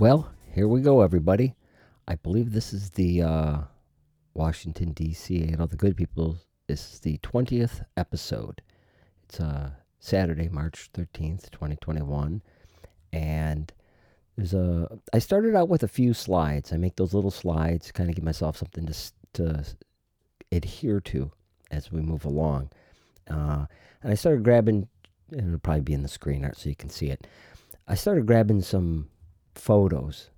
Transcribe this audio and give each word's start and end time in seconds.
Well, 0.00 0.30
here 0.54 0.66
we 0.66 0.80
go, 0.80 1.02
everybody. 1.02 1.56
I 2.08 2.14
believe 2.14 2.52
this 2.52 2.72
is 2.72 2.88
the 2.88 3.20
uh, 3.20 3.58
Washington, 4.32 4.92
D.C. 4.92 5.42
and 5.42 5.60
all 5.60 5.66
the 5.66 5.76
good 5.76 5.94
people. 5.94 6.38
This 6.66 6.94
is 6.94 7.00
the 7.00 7.18
20th 7.18 7.84
episode. 7.98 8.62
It's 9.24 9.38
uh, 9.40 9.72
Saturday, 9.98 10.48
March 10.48 10.88
13th, 10.94 11.50
2021. 11.50 12.40
And 13.12 13.70
there's 14.36 14.54
a. 14.54 14.88
I 15.12 15.18
started 15.18 15.54
out 15.54 15.68
with 15.68 15.82
a 15.82 15.88
few 15.88 16.14
slides. 16.14 16.72
I 16.72 16.78
make 16.78 16.96
those 16.96 17.12
little 17.12 17.30
slides, 17.30 17.92
kind 17.92 18.08
of 18.08 18.16
give 18.16 18.24
myself 18.24 18.56
something 18.56 18.86
to, 18.86 18.96
to 19.34 19.66
adhere 20.50 21.00
to 21.00 21.30
as 21.70 21.92
we 21.92 22.00
move 22.00 22.24
along. 22.24 22.70
Uh, 23.28 23.66
and 24.02 24.10
I 24.10 24.14
started 24.14 24.44
grabbing, 24.44 24.88
and 25.30 25.48
it'll 25.48 25.58
probably 25.58 25.82
be 25.82 25.92
in 25.92 26.02
the 26.02 26.08
screen 26.08 26.42
art 26.42 26.56
so 26.56 26.70
you 26.70 26.74
can 26.74 26.88
see 26.88 27.10
it. 27.10 27.26
I 27.86 27.96
started 27.96 28.24
grabbing 28.24 28.62
some 28.62 29.10
photos 29.60 30.30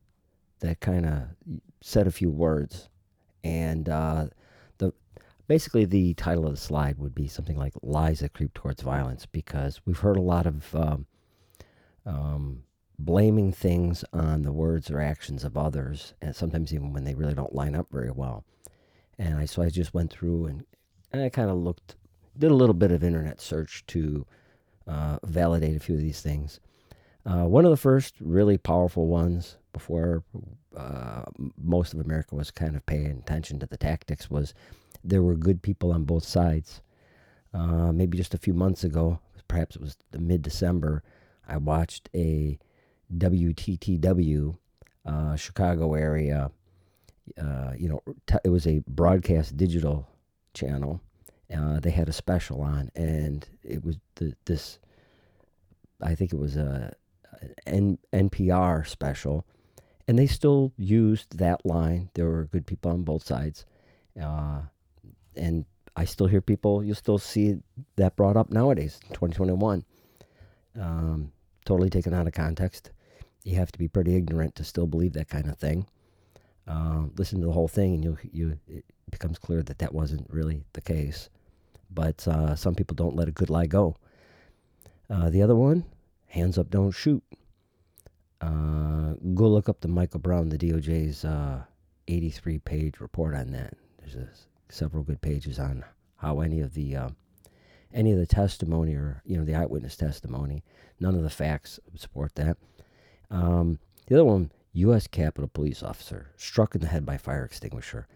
that 0.61 0.81
kind 0.81 1.07
of 1.07 1.23
said 1.81 2.07
a 2.07 2.13
few 2.13 2.31
words. 2.31 2.89
And 3.45 3.89
uh, 3.89 4.27
the 4.79 4.93
basically 5.49 5.85
the 5.85 6.15
title 6.15 6.47
of 6.47 6.53
the 6.53 6.61
slide 6.61 6.99
would 6.99 7.15
be 7.15 7.29
something 7.29 7.57
like 7.57 7.75
"Lies 7.83 8.21
that 8.21 8.35
creep 8.35 8.55
towards 8.55 8.83
violence," 8.83 9.27
because 9.27 9.81
we've 9.85 9.99
heard 9.99 10.17
a 10.17 10.23
lot 10.23 10.47
of 10.47 10.75
um, 10.75 11.07
um, 12.07 12.63
blaming 12.99 13.53
things 13.53 14.05
on 14.13 14.43
the 14.43 14.53
words 14.53 14.91
or 14.91 15.01
actions 15.01 15.45
of 15.45 15.57
others, 15.57 16.15
and 16.23 16.35
sometimes 16.35 16.73
even 16.73 16.93
when 16.93 17.05
they 17.05 17.15
really 17.15 17.35
don't 17.35 17.55
line 17.55 17.75
up 17.75 17.87
very 17.91 18.11
well. 18.11 18.45
And 19.19 19.37
I 19.37 19.45
so 19.47 19.63
I 19.63 19.69
just 19.69 19.95
went 19.95 20.11
through 20.11 20.47
and, 20.47 20.65
and 21.13 21.23
I 21.23 21.29
kind 21.29 21.51
of 21.51 21.57
looked, 21.57 21.97
did 22.39 22.51
a 22.51 22.55
little 22.55 22.75
bit 22.75 22.91
of 22.91 23.05
internet 23.05 23.41
search 23.41 23.85
to 23.89 24.27
uh, 24.87 25.19
validate 25.25 25.77
a 25.77 25.81
few 25.81 25.95
of 25.95 26.01
these 26.01 26.21
things. 26.21 26.61
Uh, 27.25 27.45
one 27.45 27.65
of 27.65 27.71
the 27.71 27.77
first 27.77 28.15
really 28.21 28.59
powerful 28.59 29.07
ones 29.07 29.57
before 29.73 30.25
uh, 30.77 31.23
most 31.57 31.95
of 31.95 32.01
America 32.01 32.35
was 32.35 32.51
kind 32.51 32.77
of 32.77 32.85
paying 32.87 33.07
attention 33.07 33.59
to 33.59 33.67
the 33.67 33.77
tactics 33.77 34.31
was 34.31 34.55
there 35.05 35.23
were 35.23 35.35
good 35.35 35.63
people 35.63 35.93
on 35.93 36.05
both 36.05 36.25
sides. 36.25 36.83
Uh, 37.55 37.93
maybe 37.93 38.17
just 38.17 38.35
a 38.35 38.39
few 38.39 38.55
months 38.55 38.83
ago, 38.83 39.21
perhaps 39.47 39.77
it 39.77 39.83
was 39.83 39.97
mid 40.19 40.43
December, 40.43 41.03
I 41.47 41.57
watched 41.59 42.09
a 42.15 42.59
WTTW 43.17 44.57
uh, 45.05 45.37
Chicago 45.37 45.95
area. 45.95 46.51
Uh, 47.41 47.73
you 47.77 47.89
know, 47.89 48.03
t- 48.27 48.39
it 48.45 48.49
was 48.49 48.67
a 48.67 48.83
broadcast 48.89 49.57
digital 49.57 50.09
channel. 50.55 51.01
Uh, 51.55 51.81
they 51.81 51.91
had 51.91 52.09
a 52.09 52.13
special 52.13 52.63
on, 52.63 52.91
and 52.95 53.47
it 53.63 53.85
was 53.85 53.99
the, 54.17 54.35
this. 54.47 54.79
I 56.01 56.15
think 56.15 56.33
it 56.33 56.39
was 56.39 56.57
a 56.57 56.95
N- 57.67 57.99
NPR 58.13 58.87
special, 58.87 59.47
and 60.07 60.19
they 60.19 60.27
still 60.27 60.73
used 60.77 61.39
that 61.39 61.65
line. 61.65 62.11
There 62.15 62.27
were 62.27 62.45
good 62.45 62.67
people 62.67 62.91
on 62.91 63.03
both 63.03 63.25
sides, 63.25 63.67
uh, 64.21 64.63
and 65.37 65.65
I 65.97 66.05
still 66.05 66.27
hear 66.27 66.41
people. 66.41 66.85
You 66.85 66.95
still 66.95 67.19
see 67.19 67.59
that 67.97 68.17
brought 68.17 68.37
up 68.37 68.51
nowadays, 68.51 68.99
2021. 69.09 69.85
Um, 70.81 71.33
totally 71.65 71.91
taken 71.91 72.15
out 72.15 72.27
of 72.27 72.33
context. 72.33 72.91
You 73.45 73.57
have 73.57 73.73
to 73.73 73.79
be 73.79 73.89
pretty 73.89 74.15
ignorant 74.15 74.55
to 74.57 74.65
still 74.65 74.87
believe 74.87 75.13
that 75.15 75.29
kind 75.29 75.49
of 75.49 75.59
thing. 75.59 75.87
Uh, 76.67 77.05
listen 77.17 77.41
to 77.41 77.47
the 77.47 77.53
whole 77.53 77.69
thing, 77.69 77.95
and 77.95 78.05
you 78.05 78.19
you 78.33 78.59
it 78.69 78.85
becomes 79.11 79.39
clear 79.39 79.63
that 79.63 79.79
that 79.79 79.95
wasn't 79.95 80.31
really 80.31 80.65
the 80.73 80.81
case. 80.81 81.29
But 81.91 82.27
uh, 82.27 82.55
some 82.57 82.75
people 82.75 82.95
don't 82.95 83.17
let 83.17 83.29
a 83.29 83.33
good 83.33 83.51
lie 83.51 83.67
go. 83.67 83.97
Uh, 85.11 85.29
the 85.29 85.43
other 85.43 85.57
one, 85.57 85.85
hands 86.33 86.59
up, 86.59 86.71
don't 86.71 86.93
shoot. 86.93 87.23
Uh, 88.41 89.15
go 89.35 89.47
look 89.49 89.69
up 89.69 89.81
the 89.81 89.89
Michael 89.89 90.21
Brown, 90.21 90.49
the 90.49 90.59
DOJ's 90.59 91.25
83 92.09 92.59
page 92.59 93.01
report 93.01 93.35
on 93.35 93.53
that. 93.53 93.75
There's 93.99 94.17
a, 94.17 94.29
several 94.69 95.03
good 95.03 95.21
pages 95.21 95.59
on 95.59 95.85
how 96.17 96.41
any 96.41 96.61
of 96.61 96.75
the 96.75 96.97
uh, 96.97 97.09
any 97.93 98.13
of 98.13 98.19
the 98.19 98.27
testimony 98.27 98.95
or 98.95 99.23
you 99.25 99.37
know 99.37 99.45
the 99.45 99.55
eyewitness 99.55 99.97
testimony, 99.97 100.65
none 100.99 101.15
of 101.15 101.23
the 101.23 101.31
facts 101.31 101.79
support 101.95 102.35
that. 102.37 102.57
Um, 103.31 103.79
the 104.07 104.17
other 104.17 104.25
one, 104.25 104.51
U.S. 104.73 105.07
Capitol 105.07 105.51
Police 105.53 105.83
officer 105.83 106.31
struck 106.37 106.75
in 106.75 106.81
the 106.81 106.89
head 106.89 107.07
by 107.07 107.19
fire 107.19 107.45
extinguisher. 107.45 108.07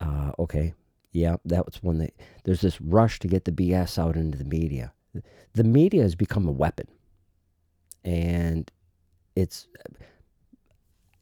Uh, 0.00 0.32
okay, 0.38 0.74
yeah, 1.12 1.36
that 1.44 1.66
was 1.66 1.82
one 1.82 1.98
that 1.98 2.14
there's 2.44 2.60
this 2.62 2.80
rush 2.80 3.18
to 3.18 3.28
get 3.28 3.44
the 3.44 3.52
BS 3.52 3.98
out 3.98 4.16
into 4.16 4.38
the 4.38 4.44
media. 4.44 4.92
The 5.54 5.64
media 5.64 6.02
has 6.02 6.14
become 6.14 6.46
a 6.46 6.52
weapon, 6.52 6.86
and 8.04 8.70
it's 9.36 9.68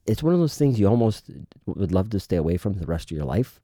it's 0.06 0.22
one 0.22 0.32
of 0.32 0.40
those 0.40 0.56
things 0.56 0.80
you 0.80 0.86
almost 0.86 1.30
would 1.66 1.92
love 1.92 2.10
to 2.10 2.20
stay 2.20 2.36
away 2.36 2.56
from 2.56 2.74
the 2.74 2.86
rest 2.86 3.10
of 3.10 3.16
your 3.16 3.26
life. 3.26 3.60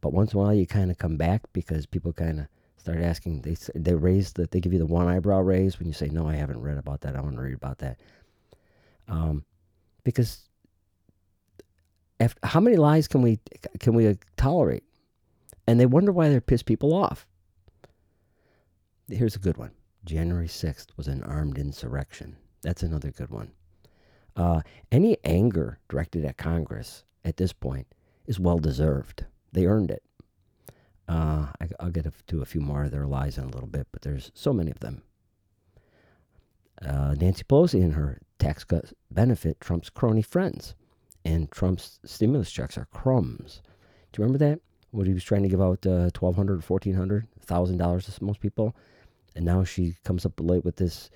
But 0.00 0.12
once 0.12 0.32
in 0.32 0.38
a 0.38 0.42
while, 0.42 0.54
you 0.54 0.66
kind 0.66 0.90
of 0.90 0.98
come 0.98 1.16
back 1.16 1.42
because 1.52 1.86
people 1.86 2.12
kind 2.12 2.40
of 2.40 2.46
start 2.76 2.98
asking. 2.98 3.42
They 3.42 3.56
they 3.74 3.94
raise 3.94 4.32
the 4.32 4.48
they 4.50 4.60
give 4.60 4.72
you 4.72 4.80
the 4.80 4.86
one 4.86 5.06
eyebrow 5.06 5.40
raise 5.40 5.78
when 5.78 5.86
you 5.86 5.94
say 5.94 6.08
no, 6.08 6.28
I 6.28 6.34
haven't 6.34 6.60
read 6.60 6.78
about 6.78 7.02
that. 7.02 7.14
I 7.14 7.20
want 7.20 7.36
to 7.36 7.42
read 7.42 7.54
about 7.54 7.78
that. 7.78 8.00
Um, 9.08 9.44
because 10.04 10.48
after, 12.18 12.40
how 12.46 12.60
many 12.60 12.76
lies 12.76 13.06
can 13.06 13.22
we 13.22 13.38
can 13.78 13.94
we 13.94 14.16
tolerate? 14.36 14.82
And 15.66 15.78
they 15.78 15.86
wonder 15.86 16.10
why 16.10 16.28
they 16.28 16.40
piss 16.40 16.62
people 16.62 16.92
off. 16.92 17.26
Here's 19.08 19.36
a 19.36 19.38
good 19.38 19.56
one. 19.56 19.70
January 20.04 20.48
6th 20.48 20.88
was 20.96 21.08
an 21.08 21.22
armed 21.22 21.58
insurrection. 21.58 22.36
That's 22.62 22.82
another 22.82 23.10
good 23.10 23.30
one. 23.30 23.52
Uh, 24.34 24.62
any 24.90 25.16
anger 25.24 25.78
directed 25.88 26.24
at 26.24 26.38
Congress 26.38 27.04
at 27.24 27.36
this 27.36 27.52
point 27.52 27.86
is 28.26 28.40
well 28.40 28.58
deserved. 28.58 29.26
They 29.52 29.66
earned 29.66 29.90
it. 29.90 30.02
Uh, 31.08 31.48
I, 31.60 31.84
will 31.84 31.90
get 31.90 32.06
to 32.28 32.42
a 32.42 32.46
few 32.46 32.60
more 32.60 32.84
of 32.84 32.90
their 32.90 33.06
lies 33.06 33.36
in 33.36 33.44
a 33.44 33.50
little 33.50 33.68
bit, 33.68 33.86
but 33.92 34.02
there's 34.02 34.30
so 34.34 34.52
many 34.52 34.70
of 34.70 34.80
them. 34.80 35.02
Uh, 36.80 37.14
Nancy 37.18 37.44
Pelosi 37.44 37.82
and 37.82 37.94
her 37.94 38.20
tax 38.38 38.64
cut 38.64 38.92
benefit 39.10 39.60
Trump's 39.60 39.90
crony 39.90 40.22
friends, 40.22 40.74
and 41.24 41.50
Trump's 41.50 42.00
stimulus 42.04 42.50
checks 42.50 42.78
are 42.78 42.88
crumbs. 42.92 43.60
Do 44.12 44.20
you 44.20 44.24
remember 44.24 44.44
that? 44.44 44.60
What 44.90 45.06
he 45.06 45.14
was 45.14 45.24
trying 45.24 45.42
to 45.42 45.48
give 45.48 45.62
out 45.62 45.86
uh, 45.86 46.10
twelve 46.12 46.36
hundred, 46.36 46.64
fourteen 46.64 46.94
hundred, 46.94 47.28
thousand 47.40 47.78
dollars 47.78 48.06
to 48.06 48.24
most 48.24 48.40
people, 48.40 48.74
and 49.34 49.44
now 49.44 49.64
she 49.64 49.94
comes 50.04 50.26
up 50.26 50.38
late 50.38 50.64
with 50.64 50.76
this 50.76 51.10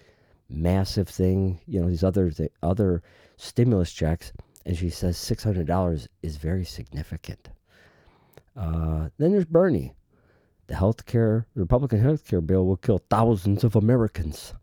massive 0.49 1.09
thing, 1.09 1.61
you 1.67 1.81
know, 1.81 1.89
these 1.89 2.05
other 2.05 2.31
th- 2.31 2.53
other 2.63 3.03
stimulus 3.37 3.93
checks, 3.93 4.33
and 4.65 4.77
she 4.77 4.91
says 4.91 5.17
six 5.17 5.43
hundred 5.43 5.67
dollars 5.67 6.09
is 6.23 6.37
very 6.37 6.65
significant. 6.65 7.49
Uh, 8.57 9.09
then 9.19 9.33
there's 9.33 9.45
Bernie. 9.45 9.95
The 10.69 10.75
healthcare, 10.75 11.45
the 11.55 11.61
Republican 11.61 12.01
health 12.01 12.27
care 12.27 12.41
bill 12.41 12.67
will 12.67 12.77
kill 12.77 13.01
thousands 13.11 13.63
of 13.63 13.77
Americans. 13.77 14.55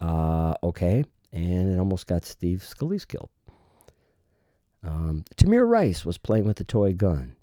Uh, 0.00 0.54
okay, 0.62 1.04
and 1.32 1.72
it 1.72 1.78
almost 1.78 2.06
got 2.06 2.24
Steve 2.24 2.60
Scalise 2.60 3.06
killed. 3.06 3.30
Um, 4.82 5.24
Tamir 5.36 5.68
Rice 5.68 6.04
was 6.04 6.18
playing 6.18 6.46
with 6.46 6.60
a 6.60 6.64
toy 6.64 6.92
gun. 6.92 7.36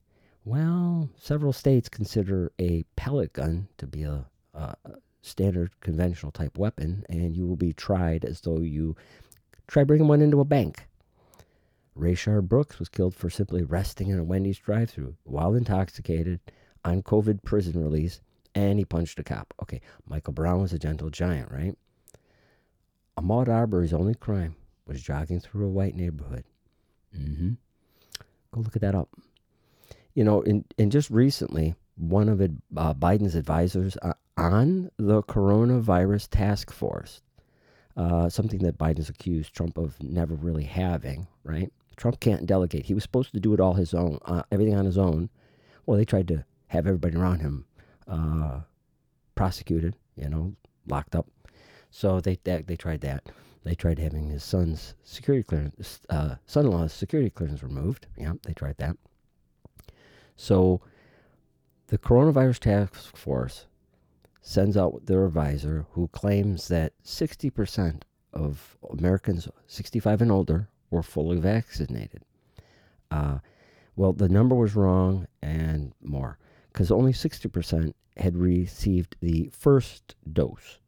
Well, 0.44 1.10
several 1.18 1.54
states 1.54 1.90
consider 1.90 2.52
a 2.60 2.84
pellet 2.96 3.34
gun 3.34 3.68
to 3.78 3.86
be 3.86 4.04
a, 4.04 4.26
a 4.54 4.76
standard 5.28 5.72
conventional 5.82 6.32
type 6.32 6.58
weapon, 6.58 7.06
and 7.10 7.36
you 7.36 7.46
will 7.46 7.56
be 7.56 7.74
tried 7.74 8.26
as 8.26 8.42
though 8.42 8.60
you 8.60 8.96
try 9.68 9.84
bringing 9.84 10.08
one 10.08 10.22
into 10.22 10.40
a 10.40 10.46
bank. 10.46 10.88
Rayshard 11.98 12.48
Brooks 12.48 12.80
was 12.80 12.90
killed 12.90 13.16
for 13.16 13.30
simply 13.30 13.64
resting 13.64 14.10
in 14.10 14.20
a 14.20 14.24
Wendy's 14.24 14.60
drive 14.60 14.90
through 14.90 15.16
while 15.24 15.56
intoxicated 15.56 16.40
on 16.86 17.02
COVID 17.02 17.44
prison 17.44 17.82
release, 17.82 18.22
and 18.54 18.80
he 18.80 18.86
punched 18.86 19.20
a 19.20 19.24
cop. 19.24 19.54
Okay, 19.62 19.82
Michael 20.08 20.34
Brown 20.34 20.62
was 20.62 20.74
a 20.74 20.80
gentle 20.80 21.10
giant, 21.10 21.52
right? 21.52 21.76
Ahmaud 23.18 23.48
Arbery's 23.48 23.94
only 23.94 24.14
crime 24.14 24.56
was 24.86 25.02
jogging 25.02 25.40
through 25.40 25.66
a 25.66 25.72
white 25.72 25.96
neighborhood. 25.96 26.44
Mm-hmm. 27.18 27.52
Go 28.52 28.62
look 28.62 28.76
at 28.76 28.82
that 28.82 28.96
up. 28.96 29.10
You 30.14 30.24
know, 30.24 30.42
and, 30.44 30.64
and 30.78 30.92
just 30.92 31.10
recently, 31.10 31.76
one 31.96 32.30
of 32.30 32.42
uh, 32.42 32.94
Biden's 32.94 33.36
advisors 33.36 33.98
uh, 34.02 34.14
on 34.38 34.92
the 34.98 35.24
coronavirus 35.24 36.30
task 36.30 36.72
force, 36.72 37.22
uh, 37.95 38.30
something 38.30 38.60
that 38.60 38.78
Biden's 38.78 39.10
accused 39.10 39.54
Trump 39.54 39.78
of 39.78 40.01
never 40.01 40.36
really 40.36 40.63
having, 40.63 41.28
right? 41.44 41.72
Trump 41.95 42.19
can't 42.19 42.45
delegate. 42.45 42.86
He 42.86 42.94
was 42.94 43.04
supposed 43.04 43.34
to 43.34 43.39
do 43.39 43.54
it 43.54 43.60
all 43.60 43.74
his 43.74 43.94
own, 43.94 44.19
uh, 44.25 44.44
everything 44.51 44.75
on 44.75 44.86
his 44.86 44.98
own. 44.98 45.30
Well, 45.86 45.98
they 45.98 46.06
tried 46.06 46.28
to 46.28 46.45
have 46.68 46.86
everybody 46.86 47.16
around 47.16 47.39
him 47.39 47.66
uh, 48.07 48.60
prosecuted, 49.34 49.95
you 50.16 50.30
know, 50.30 50.54
locked 50.88 51.16
up. 51.16 51.28
So 51.90 52.22
they, 52.22 52.38
they, 52.44 52.62
they 52.62 52.75
tried 52.75 53.01
that. 53.01 53.30
They 53.63 53.74
tried 53.74 54.00
having 54.00 54.30
his 54.30 54.44
son's 54.44 54.94
security 55.04 55.44
clearance, 55.44 56.00
uh, 56.10 56.36
son-in-law's 56.45 56.94
security 56.94 57.30
clearance 57.30 57.63
removed. 57.63 58.06
Yeah, 58.16 58.33
they 58.44 58.54
tried 58.54 58.78
that. 58.78 58.95
So 60.36 60.81
the 61.88 61.98
coronavirus 61.98 62.60
task 62.60 63.18
force 63.18 63.66
sends 64.48 64.78
out 64.78 65.06
their 65.06 65.26
advisor 65.26 65.86
who 65.92 66.08
claims 66.08 66.70
that 66.70 66.94
60% 67.04 68.04
of 68.32 68.78
Americans 68.98 69.50
65 69.68 70.22
and 70.22 70.32
older 70.32 70.70
were 70.90 71.04
fully 71.04 71.38
vaccinated. 71.38 72.22
Uh, 73.12 73.40
well, 73.98 74.14
the 74.14 74.30
number 74.30 74.56
was 74.56 74.74
wrong 74.74 75.28
and 75.42 75.92
more 76.02 76.38
because 76.72 76.92
only 76.92 77.12
60% 77.12 77.94
had 78.16 78.38
received 78.38 79.18
the 79.20 79.50
first 79.52 80.16
dose. 80.32 80.80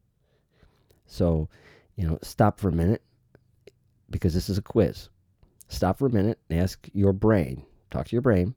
So, 1.05 1.49
you 1.97 2.07
know, 2.07 2.17
stop 2.21 2.61
for 2.61 2.69
a 2.69 2.73
minute 2.73 3.01
because 4.09 4.33
this 4.33 4.47
is 4.47 4.57
a 4.57 4.61
quiz. 4.61 5.09
Stop 5.67 5.99
for 5.99 6.05
a 6.05 6.13
minute 6.13 6.39
and 6.49 6.61
ask 6.61 6.87
your 6.93 7.11
brain, 7.11 7.65
talk 7.91 8.07
to 8.07 8.15
your 8.15 8.21
brain, 8.21 8.55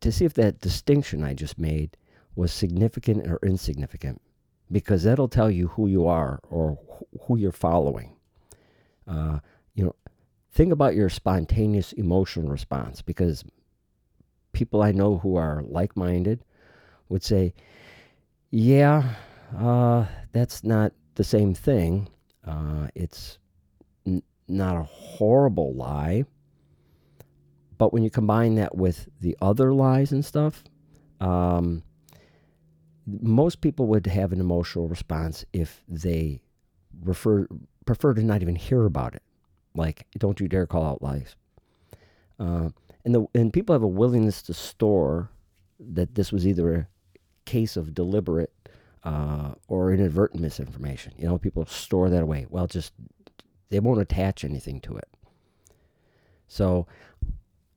to 0.00 0.10
see 0.10 0.24
if 0.24 0.32
that 0.32 0.62
distinction 0.62 1.22
I 1.22 1.34
just 1.34 1.58
made 1.58 1.98
was 2.36 2.52
significant 2.52 3.26
or 3.26 3.38
insignificant 3.42 4.20
because 4.70 5.02
that'll 5.02 5.28
tell 5.28 5.50
you 5.50 5.68
who 5.68 5.86
you 5.86 6.06
are 6.06 6.40
or 6.50 6.78
who 7.22 7.36
you're 7.36 7.52
following. 7.52 8.16
Uh, 9.06 9.38
you 9.74 9.84
know, 9.84 9.94
think 10.52 10.72
about 10.72 10.94
your 10.94 11.08
spontaneous 11.08 11.92
emotional 11.92 12.48
response 12.48 13.02
because 13.02 13.44
people 14.52 14.82
I 14.82 14.92
know 14.92 15.18
who 15.18 15.36
are 15.36 15.62
like 15.66 15.96
minded 15.96 16.44
would 17.08 17.22
say, 17.22 17.54
yeah, 18.50 19.14
uh, 19.56 20.06
that's 20.32 20.64
not 20.64 20.92
the 21.16 21.24
same 21.24 21.54
thing. 21.54 22.08
Uh, 22.46 22.88
it's 22.94 23.38
n- 24.06 24.22
not 24.48 24.76
a 24.76 24.84
horrible 24.84 25.74
lie. 25.74 26.24
But 27.76 27.92
when 27.92 28.02
you 28.02 28.10
combine 28.10 28.54
that 28.54 28.76
with 28.76 29.08
the 29.20 29.36
other 29.42 29.74
lies 29.74 30.12
and 30.12 30.24
stuff, 30.24 30.62
um, 31.20 31.82
most 33.06 33.60
people 33.60 33.86
would 33.86 34.06
have 34.06 34.32
an 34.32 34.40
emotional 34.40 34.88
response 34.88 35.44
if 35.52 35.82
they 35.88 36.40
refer 37.02 37.46
prefer 37.84 38.14
to 38.14 38.22
not 38.22 38.42
even 38.42 38.56
hear 38.56 38.84
about 38.84 39.14
it. 39.14 39.22
Like, 39.74 40.06
don't 40.18 40.40
you 40.40 40.48
dare 40.48 40.66
call 40.66 40.86
out 40.86 41.02
lies. 41.02 41.36
Uh, 42.38 42.70
and 43.04 43.14
the 43.14 43.26
and 43.34 43.52
people 43.52 43.74
have 43.74 43.82
a 43.82 43.88
willingness 43.88 44.42
to 44.42 44.54
store 44.54 45.30
that 45.78 46.14
this 46.14 46.32
was 46.32 46.46
either 46.46 46.74
a 46.74 46.86
case 47.44 47.76
of 47.76 47.94
deliberate 47.94 48.52
uh, 49.02 49.52
or 49.68 49.92
inadvertent 49.92 50.40
misinformation. 50.40 51.12
You 51.18 51.26
know, 51.26 51.38
people 51.38 51.66
store 51.66 52.08
that 52.08 52.22
away. 52.22 52.46
Well, 52.48 52.66
just 52.66 52.92
they 53.68 53.80
won't 53.80 54.00
attach 54.00 54.44
anything 54.44 54.80
to 54.82 54.96
it. 54.96 55.08
So, 56.48 56.86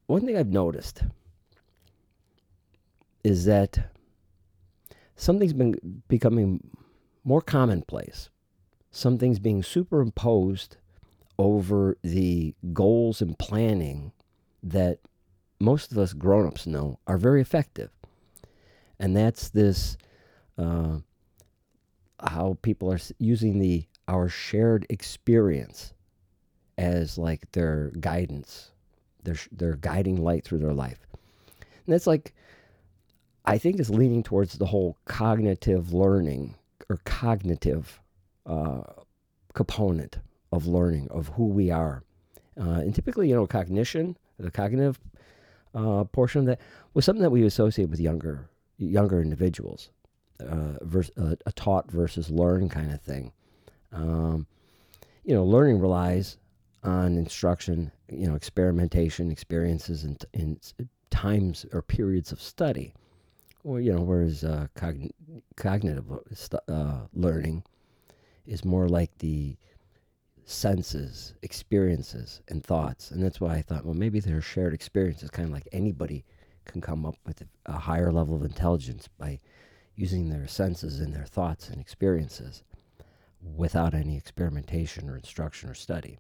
one 0.06 0.26
thing 0.26 0.38
I've 0.38 0.52
noticed 0.52 1.04
is 3.24 3.46
that 3.46 3.90
something's 5.18 5.54
been 5.54 6.02
becoming 6.08 6.62
more 7.24 7.42
commonplace. 7.42 8.30
Something's 8.92 9.40
being 9.40 9.62
superimposed 9.62 10.78
over 11.38 11.98
the 12.02 12.56
goals 12.72 13.22
and 13.22 13.38
planning 13.38 14.14
that 14.64 15.00
most 15.60 15.92
of 15.92 15.98
us 15.98 16.14
grown-ups 16.14 16.66
know 16.66 17.00
are 17.06 17.18
very 17.18 17.42
effective. 17.42 17.90
And 19.00 19.16
that's 19.16 19.50
this 19.50 19.98
uh, 20.58 21.00
how 22.20 22.58
people 22.62 22.92
are 22.92 23.00
using 23.20 23.60
the 23.60 23.86
our 24.08 24.30
shared 24.30 24.86
experience 24.90 25.94
as 26.78 27.18
like 27.18 27.52
their 27.52 27.92
guidance, 28.00 28.72
their 29.24 29.36
their 29.52 29.76
guiding 29.76 30.24
light 30.24 30.44
through 30.44 30.60
their 30.60 30.74
life. 30.74 31.06
And 31.52 31.94
that's 31.94 32.08
like 32.08 32.34
I 33.48 33.58
think 33.58 33.80
is 33.80 33.90
leaning 33.90 34.24
towards 34.24 34.58
the 34.58 34.66
whole 34.66 34.98
cognitive 35.06 35.94
learning 35.94 36.56
or 36.90 36.98
cognitive 37.06 38.02
uh, 38.46 38.84
component 39.54 40.20
of 40.52 40.68
learning 40.68 41.08
of 41.12 41.30
who 41.30 41.48
we 41.48 41.72
are. 41.72 42.04
Uh, 42.60 42.82
and 42.82 42.94
typically, 42.94 43.30
you 43.30 43.36
know, 43.36 43.48
cognition, 43.48 44.18
the 44.38 44.52
cognitive 44.52 45.00
uh, 45.74 46.04
portion 46.06 46.42
of 46.42 46.46
that 46.48 46.60
was 46.94 47.06
something 47.06 47.24
that 47.24 47.30
we 47.30 47.46
associate 47.46 47.90
with 47.90 48.00
younger 48.00 48.50
younger 48.80 49.22
individuals, 49.22 49.90
uh, 50.40 50.76
uh, 51.18 51.36
a 51.46 51.52
taught 51.54 51.90
versus 51.90 52.30
learn 52.30 52.70
kind 52.70 52.92
of 52.92 53.02
thing. 53.02 53.32
Um, 53.92 54.46
you 55.24 55.34
know, 55.34 55.44
learning 55.44 55.80
relies 55.80 56.38
on 56.84 57.18
instruction, 57.18 57.92
you 58.10 58.28
know, 58.28 58.36
experimentation, 58.36 59.32
experiences, 59.32 60.04
and, 60.04 60.24
and 60.34 60.60
times 61.10 61.66
or 61.74 61.82
periods 61.82 62.32
of 62.32 62.42
study. 62.42 62.94
Or 63.68 63.82
you 63.82 63.92
know, 63.92 64.00
whereas 64.00 64.46
uh, 64.46 64.68
cogn- 64.78 65.12
cognitive 65.58 66.06
uh, 66.70 67.00
learning 67.14 67.66
is 68.46 68.64
more 68.64 68.88
like 68.88 69.18
the 69.18 69.58
senses, 70.46 71.34
experiences, 71.42 72.40
and 72.48 72.64
thoughts. 72.64 73.12
And 73.12 73.22
that's 73.22 73.42
why 73.42 73.56
I 73.56 73.62
thought, 73.62 73.84
well, 73.84 73.94
maybe 73.94 74.22
their 74.22 74.40
shared 74.40 74.74
experiences, 74.74 75.30
kind 75.30 75.50
of 75.50 75.54
like 75.54 75.68
anybody 75.74 76.24
can 76.64 76.80
come 76.80 77.06
up 77.06 77.18
with 77.26 77.44
a 77.66 77.78
higher 77.78 78.10
level 78.10 78.38
of 78.38 78.44
intelligence 78.44 79.10
by 79.18 79.42
using 79.96 80.30
their 80.30 80.48
senses 80.48 81.02
and 81.02 81.14
their 81.14 81.26
thoughts 81.26 81.68
and 81.68 81.82
experiences 81.82 82.64
without 83.42 83.94
any 83.94 84.16
experimentation 84.16 85.10
or 85.10 85.18
instruction 85.18 85.70
or 85.70 85.74
study. 85.74 86.18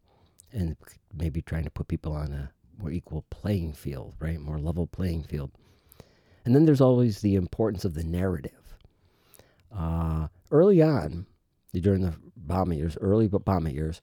And 0.52 0.76
maybe 1.14 1.42
trying 1.42 1.64
to 1.64 1.70
put 1.70 1.88
people 1.88 2.12
on 2.12 2.34
a 2.34 2.52
more 2.78 2.92
equal 2.92 3.24
playing 3.30 3.72
field, 3.72 4.16
right? 4.20 4.38
More 4.38 4.60
level 4.60 4.86
playing 4.86 5.24
field. 5.24 5.52
And 6.48 6.56
then 6.56 6.64
there's 6.64 6.80
always 6.80 7.20
the 7.20 7.36
importance 7.36 7.84
of 7.84 7.94
the 7.94 8.06
narrative. 8.06 8.78
Uh, 9.70 10.30
early 10.50 10.82
on, 10.82 11.26
during 11.74 12.00
the 12.00 12.14
Obama 12.40 12.74
years, 12.74 12.98
early 13.02 13.28
Obama 13.28 13.74
years, 13.74 14.02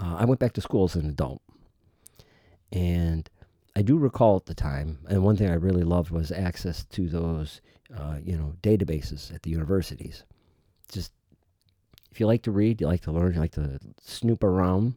uh, 0.00 0.16
I 0.18 0.24
went 0.24 0.40
back 0.40 0.54
to 0.54 0.60
school 0.60 0.86
as 0.86 0.96
an 0.96 1.08
adult. 1.08 1.40
And 2.72 3.30
I 3.76 3.82
do 3.82 3.96
recall 3.96 4.34
at 4.34 4.46
the 4.46 4.56
time, 4.56 4.98
and 5.08 5.22
one 5.22 5.36
thing 5.36 5.48
I 5.48 5.54
really 5.54 5.84
loved 5.84 6.10
was 6.10 6.32
access 6.32 6.84
to 6.86 7.08
those, 7.08 7.60
uh, 7.96 8.18
you 8.20 8.36
know, 8.36 8.54
databases 8.60 9.32
at 9.32 9.44
the 9.44 9.50
universities. 9.50 10.24
Just 10.90 11.12
if 12.10 12.18
you 12.18 12.26
like 12.26 12.42
to 12.42 12.50
read, 12.50 12.80
you 12.80 12.88
like 12.88 13.02
to 13.02 13.12
learn, 13.12 13.34
you 13.34 13.40
like 13.40 13.52
to 13.52 13.78
snoop 14.02 14.42
around, 14.42 14.94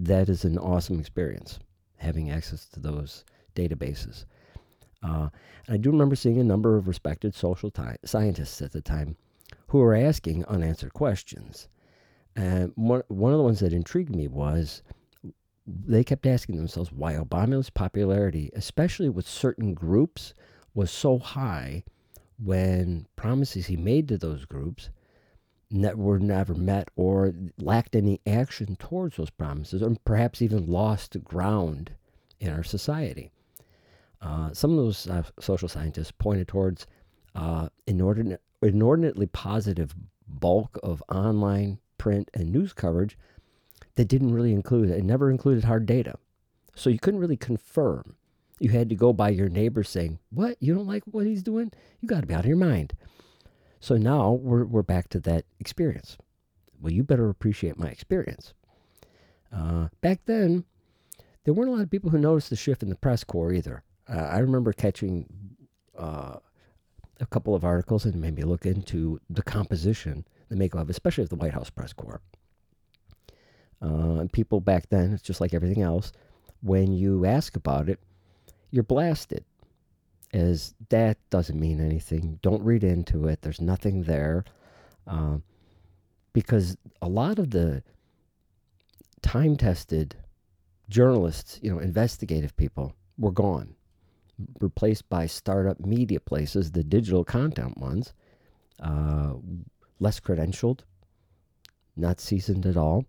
that 0.00 0.28
is 0.28 0.44
an 0.44 0.58
awesome 0.58 0.98
experience 0.98 1.60
having 1.98 2.28
access 2.28 2.66
to 2.70 2.80
those 2.80 3.24
databases. 3.54 4.24
Uh, 5.02 5.28
I 5.68 5.76
do 5.76 5.90
remember 5.90 6.16
seeing 6.16 6.38
a 6.38 6.44
number 6.44 6.76
of 6.76 6.88
respected 6.88 7.34
social 7.34 7.72
scientists 8.04 8.60
at 8.62 8.72
the 8.72 8.80
time 8.80 9.16
who 9.68 9.78
were 9.78 9.94
asking 9.94 10.44
unanswered 10.46 10.92
questions. 10.92 11.68
And 12.34 12.72
one, 12.74 13.02
one 13.08 13.32
of 13.32 13.38
the 13.38 13.44
ones 13.44 13.60
that 13.60 13.72
intrigued 13.72 14.14
me 14.14 14.28
was 14.28 14.82
they 15.66 16.04
kept 16.04 16.26
asking 16.26 16.56
themselves 16.56 16.92
why 16.92 17.14
Obama's 17.14 17.70
popularity, 17.70 18.50
especially 18.54 19.08
with 19.08 19.26
certain 19.26 19.74
groups, 19.74 20.34
was 20.74 20.90
so 20.90 21.18
high 21.18 21.84
when 22.42 23.06
promises 23.16 23.66
he 23.66 23.76
made 23.76 24.08
to 24.08 24.16
those 24.16 24.44
groups 24.44 24.90
were 25.70 26.18
never 26.18 26.54
met 26.54 26.88
or 26.96 27.34
lacked 27.58 27.94
any 27.94 28.20
action 28.26 28.76
towards 28.76 29.16
those 29.16 29.30
promises, 29.30 29.82
or 29.82 29.94
perhaps 30.04 30.40
even 30.40 30.66
lost 30.66 31.22
ground 31.24 31.92
in 32.40 32.50
our 32.50 32.62
society. 32.62 33.30
Uh, 34.20 34.52
some 34.52 34.70
of 34.70 34.76
those 34.76 35.06
uh, 35.06 35.22
social 35.40 35.68
scientists 35.68 36.12
pointed 36.12 36.48
towards 36.48 36.86
uh, 37.34 37.68
inordinate, 37.86 38.42
inordinately 38.62 39.26
positive 39.26 39.94
bulk 40.26 40.78
of 40.82 41.02
online, 41.08 41.78
print, 41.98 42.30
and 42.34 42.52
news 42.52 42.72
coverage 42.72 43.16
that 43.94 44.08
didn't 44.08 44.34
really 44.34 44.52
include 44.52 44.90
it. 44.90 45.04
Never 45.04 45.30
included 45.30 45.64
hard 45.64 45.86
data. 45.86 46.16
So 46.74 46.90
you 46.90 46.98
couldn't 46.98 47.20
really 47.20 47.36
confirm. 47.36 48.16
You 48.60 48.70
had 48.70 48.88
to 48.88 48.96
go 48.96 49.12
by 49.12 49.30
your 49.30 49.48
neighbor 49.48 49.84
saying, 49.84 50.18
What? 50.30 50.56
You 50.60 50.74
don't 50.74 50.86
like 50.86 51.04
what 51.04 51.26
he's 51.26 51.42
doing? 51.42 51.72
You 52.00 52.08
got 52.08 52.20
to 52.20 52.26
be 52.26 52.34
out 52.34 52.40
of 52.40 52.46
your 52.46 52.56
mind. 52.56 52.94
So 53.80 53.96
now 53.96 54.32
we're, 54.32 54.64
we're 54.64 54.82
back 54.82 55.08
to 55.10 55.20
that 55.20 55.44
experience. 55.60 56.16
Well, 56.80 56.92
you 56.92 57.04
better 57.04 57.28
appreciate 57.28 57.78
my 57.78 57.88
experience. 57.88 58.54
Uh, 59.52 59.88
back 60.00 60.20
then, 60.26 60.64
there 61.44 61.54
weren't 61.54 61.70
a 61.70 61.72
lot 61.72 61.82
of 61.82 61.90
people 61.90 62.10
who 62.10 62.18
noticed 62.18 62.50
the 62.50 62.56
shift 62.56 62.82
in 62.82 62.88
the 62.88 62.96
press 62.96 63.24
corps 63.24 63.52
either. 63.52 63.82
Uh, 64.12 64.16
I 64.16 64.38
remember 64.38 64.72
catching 64.72 65.26
uh, 65.96 66.36
a 67.20 67.26
couple 67.26 67.54
of 67.54 67.64
articles 67.64 68.04
and 68.04 68.20
maybe 68.20 68.42
look 68.42 68.64
into 68.64 69.20
the 69.28 69.42
composition, 69.42 70.24
the 70.48 70.56
makeup, 70.56 70.88
especially 70.88 71.24
of 71.24 71.30
the 71.30 71.36
White 71.36 71.52
House 71.52 71.70
press 71.70 71.92
corps. 71.92 72.22
Uh, 73.82 74.20
and 74.20 74.32
people 74.32 74.60
back 74.60 74.88
then, 74.88 75.12
it's 75.12 75.22
just 75.22 75.40
like 75.40 75.54
everything 75.54 75.82
else, 75.82 76.12
when 76.62 76.92
you 76.92 77.24
ask 77.26 77.54
about 77.56 77.88
it, 77.88 78.00
you're 78.70 78.82
blasted. 78.82 79.44
As 80.32 80.74
that 80.90 81.16
doesn't 81.30 81.58
mean 81.58 81.80
anything. 81.80 82.38
Don't 82.42 82.62
read 82.62 82.84
into 82.84 83.28
it. 83.28 83.40
There's 83.40 83.62
nothing 83.62 84.02
there. 84.02 84.44
Uh, 85.06 85.38
because 86.34 86.76
a 87.00 87.08
lot 87.08 87.38
of 87.38 87.50
the 87.50 87.82
time 89.22 89.56
tested 89.56 90.16
journalists, 90.90 91.58
you 91.62 91.70
know, 91.70 91.78
investigative 91.78 92.54
people 92.56 92.94
were 93.16 93.32
gone 93.32 93.74
replaced 94.60 95.08
by 95.08 95.26
startup 95.26 95.80
media 95.80 96.20
places, 96.20 96.72
the 96.72 96.84
digital 96.84 97.24
content 97.24 97.78
ones, 97.78 98.12
uh, 98.80 99.34
less 100.00 100.20
credentialed, 100.20 100.80
not 101.96 102.20
seasoned 102.20 102.66
at 102.66 102.76
all. 102.76 103.04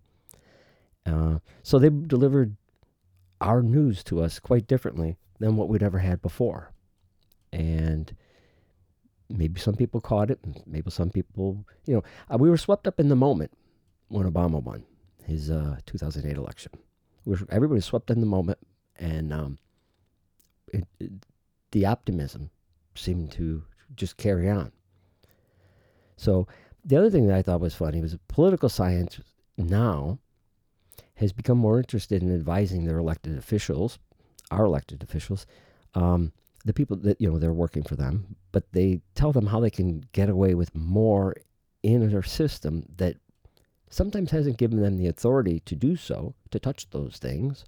Uh, 1.06 1.40
so 1.64 1.80
they 1.80 1.90
delivered 1.90 2.56
our 3.42 3.62
news 3.62 4.04
to 4.04 4.22
us 4.22 4.40
quite 4.40 4.68
differently 4.68 5.18
than 5.40 5.56
what 5.56 5.70
we'd 5.70 5.84
ever 5.84 6.00
had 6.00 6.22
before. 6.22 6.72
And 7.52 8.16
maybe 9.30 9.60
some 9.60 9.76
people 9.76 10.02
caught 10.02 10.32
it. 10.32 10.40
Maybe 10.66 10.92
some 10.92 11.10
people, 11.10 11.66
you 11.86 11.96
know, 11.96 12.04
uh, 12.32 12.38
we 12.38 12.50
were 12.50 12.58
swept 12.58 12.88
up 12.88 13.00
in 13.00 13.10
the 13.10 13.16
moment 13.16 13.52
when 14.10 14.30
Obama 14.30 14.62
won 14.62 14.84
his 15.26 15.50
uh, 15.50 15.78
2008 15.86 16.36
election. 16.36 16.72
We 17.26 17.36
were, 17.36 17.48
everybody 17.50 17.78
was 17.78 17.86
swept 17.86 18.10
in 18.10 18.20
the 18.20 18.26
moment, 18.26 18.60
and 18.98 19.32
um, 19.32 19.60
it, 20.74 21.12
the 21.72 21.86
optimism 21.86 22.50
seemed 22.96 23.32
to 23.34 23.64
just 23.96 24.18
carry 24.18 24.50
on. 24.50 24.72
So 26.18 26.48
the 26.84 26.98
other 26.98 27.10
thing 27.10 27.28
that 27.28 27.38
I 27.38 27.42
thought 27.42 27.62
was 27.62 27.76
funny 27.76 28.02
was 28.02 28.18
political 28.28 28.70
science 28.70 29.20
now 29.58 30.20
has 31.16 31.34
become 31.34 31.58
more 31.58 31.78
interested 31.78 32.24
in 32.24 32.34
advising 32.34 32.86
their 32.86 32.98
elected 32.98 33.38
officials, 33.38 34.00
our 34.52 34.66
elected 34.66 35.04
officials, 35.04 35.46
um, 35.96 36.32
the 36.66 36.74
people 36.74 36.98
that 36.98 37.20
you 37.20 37.30
know 37.30 37.40
they're 37.40 37.54
working 37.54 37.84
for 37.84 37.96
them, 37.96 38.36
but 38.52 38.72
they 38.72 39.02
tell 39.16 39.32
them 39.32 39.48
how 39.48 39.60
they 39.60 39.70
can 39.70 40.04
get 40.12 40.30
away 40.30 40.54
with 40.54 40.76
more 40.76 41.36
in 41.84 42.10
their 42.10 42.24
system 42.24 42.86
that 42.98 43.16
sometimes 43.90 44.32
hasn't 44.32 44.58
given 44.58 44.82
them 44.82 44.98
the 44.98 45.08
authority 45.08 45.62
to 45.62 45.76
do 45.76 45.96
so, 45.96 46.36
to 46.52 46.60
touch 46.60 46.90
those 46.90 47.18
things, 47.18 47.66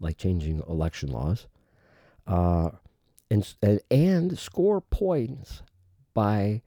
like 0.00 0.16
changing 0.16 0.62
election 0.68 1.10
laws, 1.10 1.46
uh, 2.26 2.70
and, 3.30 3.54
and 3.90 4.38
score 4.38 4.80
points 4.80 5.62
by 6.14 6.62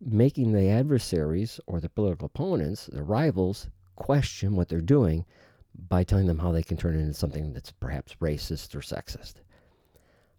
making 0.00 0.52
the 0.52 0.68
adversaries 0.68 1.60
or 1.66 1.80
the 1.80 1.88
political 1.88 2.26
opponents, 2.26 2.86
the 2.86 3.02
rivals, 3.02 3.68
question 3.96 4.56
what 4.56 4.68
they're 4.68 4.80
doing 4.80 5.24
by 5.88 6.02
telling 6.02 6.26
them 6.26 6.38
how 6.38 6.50
they 6.52 6.62
can 6.62 6.76
turn 6.76 6.94
it 6.94 7.00
into 7.00 7.14
something 7.14 7.52
that's 7.52 7.70
perhaps 7.70 8.16
racist 8.20 8.74
or 8.74 8.80
sexist. 8.80 9.34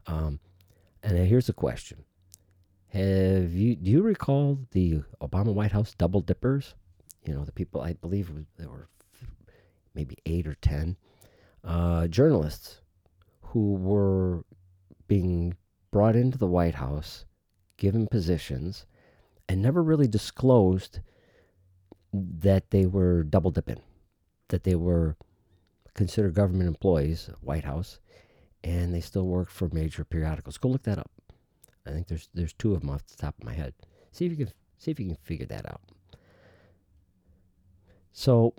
Um, 0.08 0.40
and 1.04 1.18
here's 1.18 1.50
a 1.50 1.54
question: 1.54 2.04
Have 2.88 3.54
you 3.54 3.76
do 3.76 3.92
you 3.92 4.02
recall 4.02 4.60
the 4.72 5.04
Obama 5.22 5.54
White 5.54 5.72
House 5.72 5.94
double 5.98 6.22
dippers? 6.22 6.74
You 7.24 7.34
know, 7.34 7.46
the 7.46 7.52
people 7.52 7.82
I 7.82 7.94
believe 7.94 8.32
there 8.58 8.70
were 8.70 8.90
maybe 9.94 10.18
eight 10.26 10.48
or 10.48 10.56
ten 10.56 10.98
uh, 11.64 12.08
journalists 12.08 12.81
who 13.52 13.74
were 13.74 14.46
being 15.08 15.56
brought 15.92 16.16
into 16.16 16.38
the 16.38 16.48
White 16.48 16.76
House, 16.76 17.26
given 17.76 18.08
positions, 18.08 18.86
and 19.50 19.62
never 19.62 19.84
really 19.84 20.08
disclosed 20.08 21.00
that 22.14 22.72
they 22.72 22.86
were 22.86 23.24
double 23.24 23.52
dipping, 23.52 23.82
that 24.48 24.64
they 24.64 24.76
were 24.76 25.18
considered 25.94 26.34
government 26.34 26.70
employees, 26.70 27.30
White 27.42 27.66
House, 27.66 28.00
and 28.64 28.94
they 28.94 29.02
still 29.02 29.28
work 29.28 29.50
for 29.50 29.70
major 29.74 30.06
periodicals. 30.06 30.58
Go 30.58 30.70
look 30.70 30.84
that 30.84 31.00
up. 31.00 31.12
I 31.86 31.92
think 31.92 32.08
there's 32.08 32.30
there's 32.34 32.54
two 32.54 32.74
of 32.74 32.82
them 32.82 32.90
off 32.90 33.06
the 33.08 33.18
top 33.18 33.36
of 33.38 33.44
my 33.44 33.54
head. 33.54 33.74
See 34.12 34.26
if 34.26 34.32
you 34.32 34.38
can 34.38 34.54
see 34.78 34.92
if 34.92 35.00
you 35.00 35.08
can 35.08 35.18
figure 35.24 35.48
that 35.48 35.66
out. 35.66 35.82
So 38.14 38.54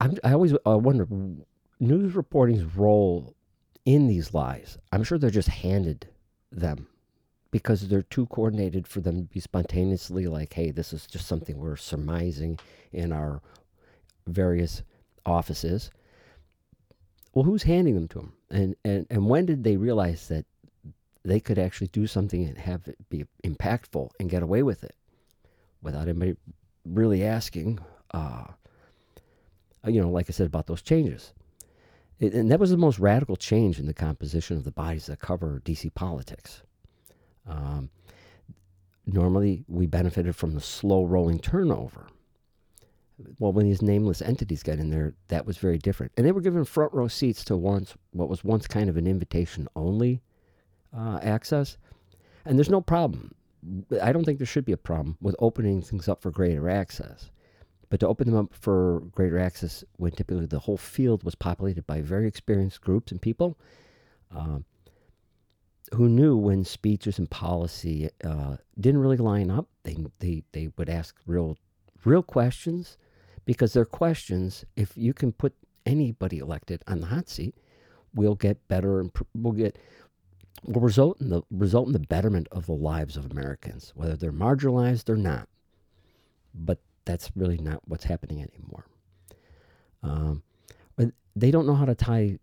I'm, 0.00 0.16
I 0.24 0.32
always 0.32 0.52
I 0.66 0.74
wonder 0.74 1.06
news 1.80 2.14
reporting's 2.14 2.76
role 2.76 3.34
in 3.84 4.06
these 4.06 4.34
lies. 4.34 4.78
I'm 4.92 5.02
sure 5.02 5.18
they're 5.18 5.30
just 5.30 5.48
handed 5.48 6.06
them 6.52 6.86
because 7.50 7.88
they're 7.88 8.02
too 8.02 8.26
coordinated 8.26 8.86
for 8.86 9.00
them 9.00 9.16
to 9.16 9.22
be 9.22 9.40
spontaneously 9.40 10.26
like, 10.26 10.52
hey, 10.52 10.70
this 10.70 10.92
is 10.92 11.06
just 11.06 11.26
something 11.26 11.58
we're 11.58 11.76
surmising 11.76 12.58
in 12.92 13.12
our 13.12 13.40
various 14.26 14.82
offices. 15.26 15.90
Well, 17.34 17.44
who's 17.44 17.62
handing 17.64 17.94
them 17.94 18.08
to 18.08 18.18
them? 18.18 18.32
And, 18.50 18.76
and, 18.84 19.06
and 19.10 19.28
when 19.28 19.46
did 19.46 19.64
they 19.64 19.76
realize 19.76 20.28
that 20.28 20.44
they 21.24 21.40
could 21.40 21.58
actually 21.58 21.88
do 21.88 22.06
something 22.06 22.44
and 22.44 22.58
have 22.58 22.86
it 22.86 22.96
be 23.08 23.24
impactful 23.44 24.10
and 24.18 24.30
get 24.30 24.42
away 24.42 24.62
with 24.62 24.84
it 24.84 24.94
without 25.82 26.02
anybody 26.02 26.36
really 26.84 27.24
asking, 27.24 27.78
uh, 28.12 28.44
you 29.86 30.00
know, 30.00 30.10
like 30.10 30.26
I 30.28 30.32
said 30.32 30.46
about 30.46 30.66
those 30.66 30.82
changes. 30.82 31.32
And 32.20 32.50
that 32.50 32.60
was 32.60 32.70
the 32.70 32.76
most 32.76 32.98
radical 32.98 33.36
change 33.36 33.78
in 33.78 33.86
the 33.86 33.94
composition 33.94 34.56
of 34.56 34.64
the 34.64 34.70
bodies 34.70 35.06
that 35.06 35.20
cover 35.20 35.62
DC 35.64 35.94
politics. 35.94 36.62
Um, 37.46 37.88
normally, 39.06 39.64
we 39.68 39.86
benefited 39.86 40.36
from 40.36 40.54
the 40.54 40.60
slow 40.60 41.04
rolling 41.04 41.38
turnover. 41.38 42.08
Well, 43.38 43.52
when 43.52 43.66
these 43.66 43.82
nameless 43.82 44.22
entities 44.22 44.62
got 44.62 44.78
in 44.78 44.90
there, 44.90 45.14
that 45.28 45.46
was 45.46 45.56
very 45.56 45.78
different. 45.78 46.12
And 46.16 46.26
they 46.26 46.32
were 46.32 46.40
given 46.40 46.64
front 46.64 46.92
row 46.92 47.08
seats 47.08 47.44
to 47.46 47.56
once 47.56 47.94
what 48.12 48.28
was 48.28 48.44
once 48.44 48.66
kind 48.66 48.90
of 48.90 48.96
an 48.96 49.06
invitation 49.06 49.68
only 49.74 50.22
uh, 50.96 51.20
access. 51.22 51.78
And 52.44 52.58
there's 52.58 52.70
no 52.70 52.80
problem. 52.80 53.34
I 54.00 54.12
don't 54.12 54.24
think 54.24 54.38
there 54.38 54.46
should 54.46 54.64
be 54.64 54.72
a 54.72 54.78
problem 54.78 55.16
with 55.20 55.36
opening 55.38 55.82
things 55.82 56.08
up 56.08 56.22
for 56.22 56.30
greater 56.30 56.68
access. 56.68 57.30
But 57.90 58.00
to 58.00 58.08
open 58.08 58.26
them 58.26 58.38
up 58.38 58.54
for 58.54 59.00
greater 59.12 59.38
access 59.38 59.84
when 59.96 60.12
typically 60.12 60.46
the 60.46 60.60
whole 60.60 60.78
field 60.78 61.24
was 61.24 61.34
populated 61.34 61.86
by 61.86 62.00
very 62.00 62.26
experienced 62.26 62.80
groups 62.80 63.12
and 63.12 63.20
people, 63.20 63.58
um, 64.34 64.64
who 65.92 66.08
knew 66.08 66.36
when 66.36 66.64
speeches 66.64 67.18
and 67.18 67.28
policy 67.28 68.08
uh, 68.24 68.56
didn't 68.78 69.00
really 69.00 69.16
line 69.16 69.50
up. 69.50 69.66
They, 69.82 69.96
they, 70.20 70.44
they 70.52 70.70
would 70.78 70.88
ask 70.88 71.16
real, 71.26 71.58
real 72.04 72.22
questions 72.22 72.96
because 73.44 73.72
their 73.72 73.84
questions, 73.84 74.64
if 74.76 74.96
you 74.96 75.12
can 75.12 75.32
put 75.32 75.52
anybody 75.84 76.38
elected 76.38 76.82
on 76.86 77.00
the 77.00 77.06
hot 77.06 77.28
seat, 77.28 77.56
will 78.14 78.36
get 78.36 78.68
better 78.68 79.00
and 79.00 79.10
we'll 79.34 79.52
get 79.52 79.78
will 80.64 80.80
result 80.80 81.20
in 81.20 81.30
the 81.30 81.42
result 81.50 81.86
in 81.86 81.92
the 81.92 81.98
betterment 81.98 82.46
of 82.52 82.66
the 82.66 82.72
lives 82.72 83.16
of 83.16 83.30
Americans, 83.30 83.92
whether 83.94 84.16
they're 84.16 84.32
marginalized 84.32 85.08
or 85.08 85.16
not. 85.16 85.48
But 86.54 86.80
that's 87.04 87.30
really 87.34 87.58
not 87.58 87.80
what's 87.86 88.04
happening 88.04 88.42
anymore. 88.42 88.86
Um, 90.02 90.42
they 91.36 91.52
don't 91.52 91.66
know 91.66 91.76
how 91.76 91.84
to 91.84 91.94
tie 91.94 92.38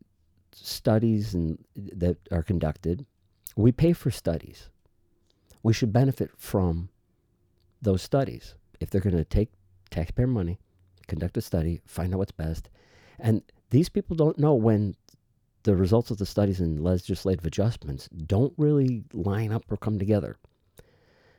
studies 0.53 1.33
and 1.33 1.57
that 1.75 2.17
are 2.31 2.41
conducted 2.41 3.05
we 3.57 3.71
pay 3.71 3.91
for 3.91 4.11
studies. 4.11 4.69
We 5.63 5.73
should 5.73 5.91
benefit 5.91 6.31
from 6.37 6.89
those 7.81 8.03
studies. 8.03 8.53
If 8.79 8.89
they're 8.89 9.01
going 9.01 9.17
to 9.17 9.25
take 9.25 9.49
taxpayer 9.89 10.27
money, 10.27 10.59
conduct 11.07 11.37
a 11.37 11.41
study, 11.41 11.81
find 11.85 12.13
out 12.13 12.19
what's 12.19 12.31
best. 12.31 12.69
And 13.19 13.41
these 13.71 13.89
people 13.89 14.15
don't 14.15 14.37
know 14.37 14.53
when 14.53 14.95
the 15.63 15.75
results 15.75 16.11
of 16.11 16.19
the 16.19 16.25
studies 16.25 16.61
and 16.61 16.81
legislative 16.81 17.45
adjustments 17.45 18.07
don't 18.09 18.53
really 18.57 19.03
line 19.11 19.51
up 19.51 19.63
or 19.69 19.75
come 19.75 19.97
together. 19.97 20.37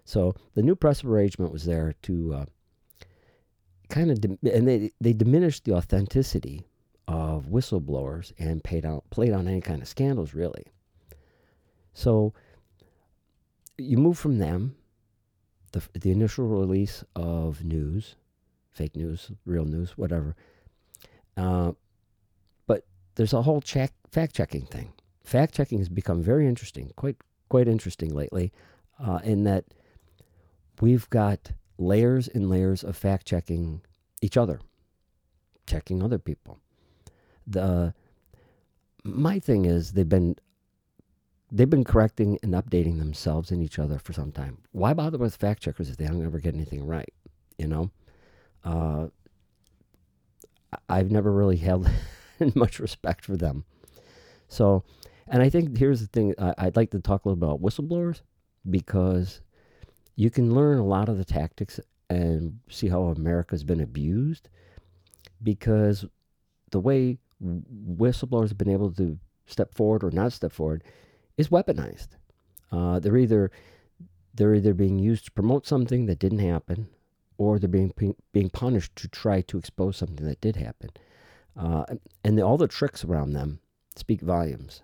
So 0.04 0.34
the 0.54 0.62
new 0.62 0.75
press 0.75 1.04
arrangement 1.04 1.52
was 1.52 1.64
there 1.64 1.94
to 2.02 2.34
uh, 2.34 2.44
kind 3.88 4.11
of, 4.11 4.18
and 4.25 4.68
they, 4.68 4.92
they 5.00 5.12
diminished 5.12 5.64
the 5.64 5.75
authenticity 5.75 6.66
of 7.07 7.47
whistleblowers 7.47 8.33
and 8.38 8.62
paid 8.62 8.85
out, 8.85 9.04
played 9.11 9.33
on 9.33 9.49
any 9.49 9.61
kind 9.61 9.83
of 9.83 9.88
scandals, 9.88 10.35
really. 10.35 10.66
So 11.95 12.35
you 13.78 13.97
move 13.97 14.18
from 14.18 14.38
them, 14.38 14.76
the, 15.73 15.83
the 15.95 16.11
initial 16.11 16.47
release 16.47 17.04
of 17.16 17.64
news, 17.64 18.16
fake 18.73 18.95
news, 18.97 19.30
real 19.45 19.64
news, 19.64 19.97
whatever. 19.97 20.37
Uh, 21.37 21.73
but 22.66 22.85
there's 23.14 23.33
a 23.33 23.42
whole 23.42 23.61
check, 23.61 23.92
fact 24.11 24.35
checking 24.35 24.66
thing. 24.66 24.92
Fact 25.25 25.54
checking 25.54 25.78
has 25.78 25.88
become 25.88 26.23
very 26.23 26.47
interesting, 26.47 26.92
quite 26.97 27.16
quite 27.49 27.68
interesting 27.68 28.14
lately, 28.14 28.52
uh, 29.02 29.21
in 29.25 29.45
that 29.45 29.64
we've 30.80 31.09
got 31.11 31.52
layers 31.78 32.28
and 32.28 32.50
layers 32.50 32.82
of 32.82 32.97
fact 32.97 33.26
checking 33.26 33.80
each 34.20 34.37
other, 34.37 34.61
checking 35.66 36.02
other 36.02 36.18
people. 36.18 36.58
The 37.47 37.94
my 39.04 39.38
thing 39.38 39.64
is 39.64 39.92
they've 39.92 40.08
been 40.08 40.37
they've 41.50 41.70
been 41.70 41.85
correcting 41.85 42.38
and 42.42 42.52
updating 42.52 42.99
themselves 42.99 43.50
and 43.50 43.62
each 43.62 43.78
other 43.78 43.99
for 43.99 44.12
some 44.12 44.32
time. 44.32 44.58
Why 44.73 44.92
bother 44.92 45.18
with 45.18 45.37
fact 45.37 45.62
checkers 45.62 45.88
if 45.88 45.97
they 45.97 46.06
don't 46.06 46.25
ever 46.25 46.40
get 46.40 46.54
anything 46.54 46.87
right? 46.87 47.12
You 47.56 47.68
know, 47.68 47.90
uh, 48.64 49.06
I've 50.88 51.11
never 51.11 51.32
really 51.32 51.56
held 51.56 51.88
much 52.54 52.78
respect 52.78 53.25
for 53.25 53.37
them. 53.37 53.64
So, 54.49 54.85
and 55.26 55.42
I 55.42 55.50
think 55.50 55.76
here's 55.76 56.00
the 56.00 56.06
thing 56.06 56.35
I, 56.38 56.66
would 56.66 56.76
like 56.76 56.90
to 56.90 57.00
talk 57.00 57.25
a 57.25 57.28
little 57.28 57.44
about 57.44 57.62
whistleblowers 57.62 58.20
because 58.68 59.40
you 60.18 60.30
can 60.30 60.52
learn 60.52 60.78
a 60.78 60.84
lot 60.84 61.08
of 61.08 61.16
the 61.16 61.25
tactics 61.25 61.78
and 62.10 62.58
see 62.68 62.88
how 62.88 63.02
America's 63.02 63.62
been 63.62 63.80
abused 63.80 64.48
because 65.40 66.04
the 66.72 66.80
way 66.80 67.18
whistleblowers 67.40 68.48
have 68.48 68.58
been 68.58 68.68
able 68.68 68.90
to 68.90 69.16
step 69.46 69.72
forward 69.72 70.02
or 70.02 70.10
not 70.10 70.32
step 70.32 70.50
forward 70.50 70.82
is 71.37 71.50
weaponized. 71.50 72.08
Uh, 72.72 72.98
they're 72.98 73.16
either 73.16 73.52
they're 74.34 74.56
either 74.56 74.75
being 74.75 74.98
used 74.98 75.26
to 75.26 75.30
promote 75.30 75.68
something 75.68 76.06
that 76.06 76.18
didn't 76.18 76.40
happen, 76.40 76.88
or 77.37 77.60
they're 77.60 77.68
being 77.68 77.94
being 78.32 78.50
punished 78.50 78.96
to 78.96 79.06
try 79.06 79.40
to 79.42 79.56
expose 79.56 79.96
something 79.96 80.26
that 80.26 80.40
did 80.40 80.56
happen. 80.56 80.90
Uh, 81.56 81.84
and 82.25 82.37
the, 82.37 82.42
all 82.42 82.56
the 82.56 82.66
tricks 82.66 83.04
around 83.04 83.34
them 83.34 83.60
speak 83.94 84.20
volumes. 84.20 84.82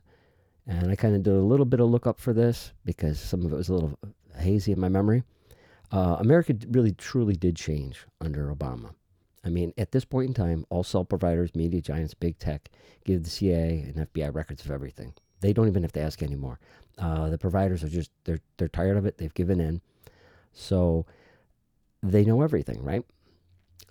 And 0.65 0.93
I 0.93 0.95
kind 0.95 1.17
of 1.17 1.25
did 1.25 1.35
a 1.35 1.41
little 1.41 1.67
bit 1.67 1.81
of 1.81 1.91
lookup 1.91 2.21
for 2.21 2.33
this 2.33 2.73
because 2.85 3.19
some 3.19 3.45
of 3.45 3.53
it 3.53 3.57
was 3.57 3.69
a 3.69 3.75
little 3.75 3.99
hazy 4.39 4.73
in 4.73 4.81
my 4.81 4.89
memory. 4.89 5.23
Uh, 5.93 6.17
America 6.19 6.57
really 6.69 6.93
truly 6.93 7.37
did 7.37 7.57
change 7.57 8.05
under 8.21 8.55
Obama. 8.55 8.95
I 9.45 9.51
mean, 9.51 9.73
at 9.77 9.93
this 9.93 10.05
point 10.05 10.29
in 10.29 10.35
time, 10.35 10.65
all 10.71 10.83
cell 10.83 11.05
providers, 11.05 11.55
media 11.55 11.81
giants, 11.81 12.15
big 12.15 12.39
tech 12.39 12.71
give 13.05 13.23
the 13.23 13.31
CIA 13.31 13.93
and 13.95 14.13
FBI 14.13 14.35
records 14.35 14.65
of 14.65 14.71
everything. 14.71 15.13
They 15.41 15.53
don't 15.53 15.69
even 15.69 15.83
have 15.83 15.93
to 15.93 16.01
ask 16.01 16.23
anymore. 16.23 16.59
Uh, 16.97 17.29
the 17.29 17.39
providers 17.39 17.85
are 17.85 17.89
just 17.89 18.11
they're 18.25 18.41
they're 18.57 18.69
tired 18.69 18.97
of 18.97 19.05
it. 19.05 19.19
They've 19.19 19.35
given 19.35 19.61
in, 19.61 19.83
so 20.53 21.05
they 22.03 22.25
know 22.25 22.41
everything, 22.43 22.83
right? 22.83 23.05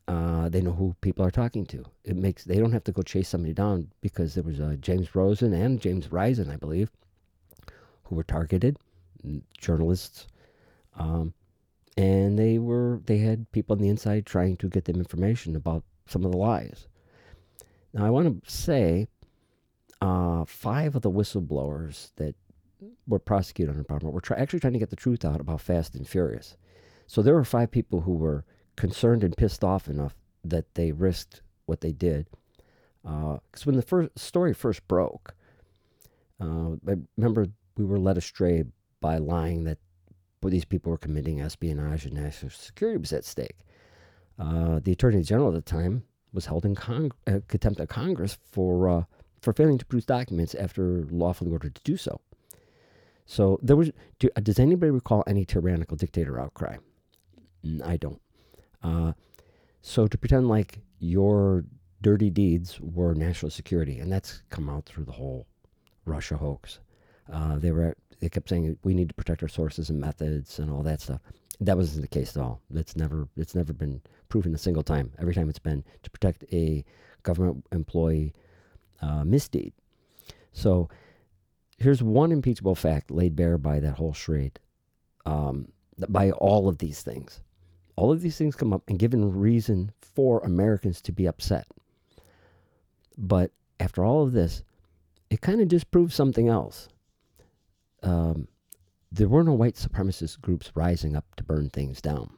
Uh, 0.07 0.50
they 0.50 0.62
know 0.62 0.71
who 0.71 0.95
people 1.01 1.23
are 1.25 1.31
talking 1.31 1.65
to. 1.67 1.85
It 2.03 2.15
makes 2.15 2.43
they 2.43 2.57
don't 2.57 2.71
have 2.71 2.83
to 2.85 2.91
go 2.91 3.03
chase 3.03 3.29
somebody 3.29 3.53
down 3.53 3.91
because 4.01 4.33
there 4.33 4.43
was 4.43 4.59
James 4.79 5.13
Rosen 5.15 5.53
and 5.53 5.79
James 5.79 6.12
Risen, 6.12 6.50
I 6.50 6.55
believe, 6.55 6.89
who 8.05 8.15
were 8.15 8.23
targeted, 8.23 8.77
journalists, 9.57 10.27
um, 10.97 11.33
and 11.97 12.38
they 12.38 12.57
were 12.57 13.01
they 13.05 13.19
had 13.19 13.51
people 13.51 13.75
on 13.75 13.81
the 13.81 13.89
inside 13.89 14.25
trying 14.25 14.57
to 14.57 14.69
get 14.69 14.85
them 14.85 14.97
information 14.97 15.55
about 15.55 15.83
some 16.07 16.25
of 16.25 16.31
the 16.31 16.38
lies. 16.38 16.88
Now 17.93 18.05
I 18.05 18.09
want 18.09 18.43
to 18.43 18.51
say, 18.51 19.07
uh, 20.01 20.45
five 20.45 20.95
of 20.95 21.01
the 21.01 21.12
whistleblowers 21.12 22.12
that 22.15 22.35
were 23.07 23.19
prosecuted 23.19 23.71
under 23.71 23.83
Parliament 23.83 24.13
were 24.13 24.21
try, 24.21 24.38
actually 24.38 24.59
trying 24.59 24.73
to 24.73 24.79
get 24.79 24.89
the 24.89 24.95
truth 24.95 25.23
out 25.23 25.39
about 25.39 25.62
Fast 25.62 25.95
and 25.95 26.07
Furious. 26.07 26.57
So 27.07 27.21
there 27.21 27.35
were 27.35 27.45
five 27.45 27.71
people 27.71 28.01
who 28.01 28.13
were 28.13 28.45
concerned 28.75 29.23
and 29.23 29.38
pissed 29.38 29.63
off 29.63 29.88
enough 29.88 30.15
that 30.43 30.73
they 30.75 30.91
risked 30.91 31.41
what 31.65 31.81
they 31.81 31.91
did. 31.91 32.27
Because 33.03 33.62
uh, 33.62 33.65
when 33.65 33.75
the 33.75 33.81
first 33.81 34.17
story 34.17 34.53
first 34.53 34.88
broke, 34.88 35.35
uh, 36.41 36.71
I 36.88 36.95
remember 37.17 37.47
we 37.77 37.85
were 37.85 38.00
led 38.00 38.17
astray 38.17 38.63
by 39.00 39.17
lying 39.17 39.65
that 39.65 39.77
these 40.50 40.65
people 40.65 40.91
were 40.91 40.97
committing 40.97 41.41
espionage 41.41 42.05
and 42.05 42.15
national 42.15 42.51
security 42.51 42.97
was 42.97 43.13
at 43.13 43.25
stake. 43.25 43.57
Uh, 44.39 44.79
the 44.83 44.91
attorney 44.91 45.21
general 45.21 45.50
at 45.50 45.53
the 45.53 45.62
time 45.62 46.03
was 46.33 46.47
held 46.47 46.65
in 46.65 46.75
con- 46.75 47.12
uh, 47.27 47.39
contempt 47.47 47.79
of 47.79 47.88
Congress 47.88 48.38
for 48.51 48.89
uh, 48.89 49.03
for 49.41 49.53
failing 49.53 49.77
to 49.77 49.85
produce 49.85 50.05
documents 50.05 50.55
after 50.55 51.05
lawfully 51.12 51.51
ordered 51.51 51.75
to 51.75 51.81
do 51.83 51.97
so. 51.97 52.19
So 53.25 53.60
there 53.62 53.75
was. 53.75 53.91
Do, 54.19 54.29
does 54.41 54.60
anybody 54.60 54.91
recall 54.91 55.23
any 55.27 55.45
tyrannical 55.45 55.97
dictator 55.97 56.39
outcry? 56.39 56.77
I 57.86 57.97
don't. 57.97 58.21
Uh, 58.82 59.13
so 59.82 60.08
to 60.08 60.17
pretend 60.17 60.49
like 60.49 60.79
your 60.99 61.65
dirty 62.01 62.29
deeds 62.29 62.79
were 62.82 63.13
national 63.13 63.51
security, 63.51 63.99
and 63.99 64.12
that's 64.12 64.43
come 64.49 64.69
out 64.69 64.86
through 64.86 65.06
the 65.06 65.12
whole 65.12 65.47
Russia 66.06 66.38
hoax. 66.38 66.79
Uh, 67.32 67.58
they 67.58 67.71
were 67.71 67.95
they 68.23 68.29
kept 68.29 68.47
saying 68.47 68.77
we 68.86 68.93
need 68.93 69.09
to 69.09 69.13
protect 69.13 69.43
our 69.43 69.49
sources 69.49 69.89
and 69.89 69.99
methods 69.99 70.57
and 70.57 70.71
all 70.71 70.81
that 70.83 71.01
stuff. 71.01 71.19
That 71.59 71.75
wasn't 71.75 72.03
the 72.03 72.07
case 72.07 72.38
at 72.38 72.41
all. 72.41 72.62
That's 72.69 72.95
never 72.95 73.27
it's 73.36 73.53
never 73.53 73.73
been 73.73 74.01
proven 74.29 74.55
a 74.55 74.57
single 74.57 74.81
time. 74.81 75.12
Every 75.19 75.36
time 75.36 75.49
it's 75.49 75.59
been 75.59 75.83
to 76.03 76.09
protect 76.09 76.45
a 76.53 76.86
government 77.23 77.65
employee 77.73 78.33
uh, 79.01 79.25
misdeed. 79.25 79.73
So 80.53 80.88
here's 81.77 82.01
one 82.01 82.31
impeachable 82.31 82.75
fact 82.75 83.12
laid 83.12 83.36
bare 83.36 83.57
by 83.57 83.81
that 83.81 83.97
whole 83.97 84.13
charade, 84.13 84.57
um, 85.25 85.67
by 86.07 86.31
all 86.31 86.69
of 86.69 86.77
these 86.77 87.01
things. 87.01 87.41
All 87.97 88.09
of 88.09 88.21
these 88.21 88.38
things 88.38 88.55
come 88.55 88.71
up 88.71 88.83
and 88.88 88.97
given 88.97 89.38
reason 89.38 89.91
for 89.99 90.39
Americans 90.39 91.01
to 91.01 91.12
be 91.12 91.27
upset. 91.27 91.67
But 93.17 93.51
after 93.81 94.05
all 94.05 94.23
of 94.23 94.31
this, 94.31 94.63
it 95.29 95.41
kind 95.41 95.59
of 95.59 95.67
disproves 95.67 96.15
something 96.15 96.47
else. 96.47 96.88
Um, 98.03 98.47
there 99.11 99.29
were 99.29 99.43
no 99.43 99.53
white 99.53 99.75
supremacist 99.75 100.41
groups 100.41 100.71
rising 100.75 101.15
up 101.15 101.35
to 101.35 101.43
burn 101.43 101.69
things 101.69 102.01
down. 102.01 102.31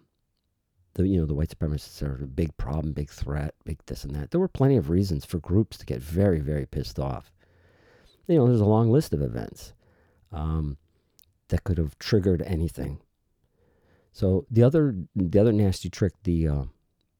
The, 0.93 1.07
you 1.07 1.19
know, 1.19 1.25
the 1.25 1.33
white 1.33 1.49
supremacists 1.49 2.01
are 2.01 2.23
a 2.23 2.27
big 2.27 2.55
problem, 2.57 2.93
big 2.93 3.09
threat, 3.09 3.55
big 3.65 3.79
this 3.85 4.03
and 4.03 4.15
that. 4.15 4.31
There 4.31 4.39
were 4.39 4.47
plenty 4.47 4.77
of 4.77 4.89
reasons 4.89 5.25
for 5.25 5.39
groups 5.39 5.77
to 5.77 5.85
get 5.85 6.01
very, 6.01 6.39
very 6.39 6.65
pissed 6.65 6.99
off. 6.99 7.31
You 8.27 8.37
know, 8.37 8.47
there's 8.47 8.61
a 8.61 8.65
long 8.65 8.89
list 8.89 9.13
of 9.13 9.21
events 9.21 9.73
um, 10.31 10.77
that 11.49 11.63
could 11.63 11.77
have 11.77 11.99
triggered 11.99 12.41
anything. 12.43 12.99
So 14.11 14.45
the 14.49 14.63
other 14.63 14.95
the 15.15 15.39
other 15.39 15.51
nasty 15.51 15.89
trick 15.89 16.13
the 16.23 16.47
uh, 16.47 16.63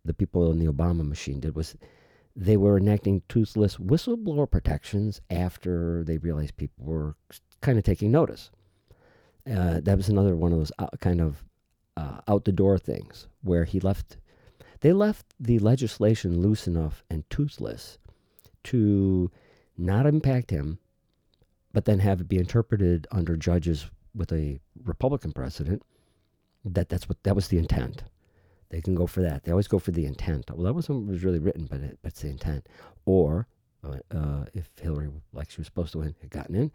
the 0.05 0.13
people 0.13 0.49
in 0.51 0.60
the 0.60 0.71
Obama 0.71 1.05
machine 1.05 1.41
did 1.41 1.55
was 1.55 1.75
they 2.36 2.58
were 2.58 2.77
enacting 2.77 3.21
toothless 3.27 3.77
whistleblower 3.77 4.49
protections 4.49 5.21
after 5.29 6.03
they 6.05 6.17
realized 6.17 6.58
people 6.58 6.86
were 6.86 7.15
kind 7.65 7.78
of 7.78 7.84
taking 7.84 8.12
notice. 8.12 8.51
Uh, 9.49 9.80
that 9.82 9.97
was 9.97 10.10
another 10.10 10.36
one 10.36 10.51
of 10.51 10.60
those 10.60 10.71
uh, 10.80 10.88
kind 11.01 11.19
of 11.19 11.43
uh, 11.97 12.19
out 12.28 12.45
the 12.45 12.51
door 12.51 12.78
things 12.78 13.28
where 13.41 13.65
he 13.65 13.80
left. 13.80 14.17
They 14.82 14.93
left 14.93 15.25
the 15.39 15.60
legislation 15.60 16.41
loose 16.41 16.67
enough 16.67 17.04
and 17.10 17.28
toothless 17.30 17.97
to 18.65 19.32
not 19.78 20.06
impact 20.06 20.51
him, 20.51 20.80
but 21.73 21.86
then 21.86 21.99
have 21.99 22.21
it 22.21 22.30
be 22.30 22.38
interpreted 22.38 23.08
under 23.12 23.36
judges 23.36 23.89
with 24.13 24.32
a 24.32 24.60
Republican 24.84 25.32
president 25.32 25.82
that 26.63 26.89
that's 26.89 27.08
what 27.10 27.21
that 27.23 27.36
was 27.36 27.47
the 27.47 27.58
intent. 27.58 28.04
They 28.69 28.82
can 28.82 28.95
go 28.95 29.06
for 29.08 29.21
that. 29.21 29.43
They 29.43 29.51
always 29.51 29.67
go 29.67 29.80
for 29.80 29.91
the 29.91 30.06
intent. 30.06 30.49
Well, 30.51 30.65
that 30.65 30.73
wasn't 30.73 31.08
was 31.08 31.23
really 31.23 31.39
written, 31.39 31.65
but 31.65 31.82
it, 31.82 31.99
but 32.01 32.12
it's 32.12 32.21
the 32.21 32.30
intent. 32.30 32.67
Or 33.06 33.47
uh, 33.84 33.97
uh, 34.12 34.45
if 34.54 34.69
Hillary, 34.82 35.10
like 35.34 35.51
she 35.51 35.62
was 35.62 35.67
supposed 35.67 35.91
to 35.93 35.99
win, 35.99 36.15
had 36.21 36.32
gotten 36.32 36.56
in, 36.56 36.71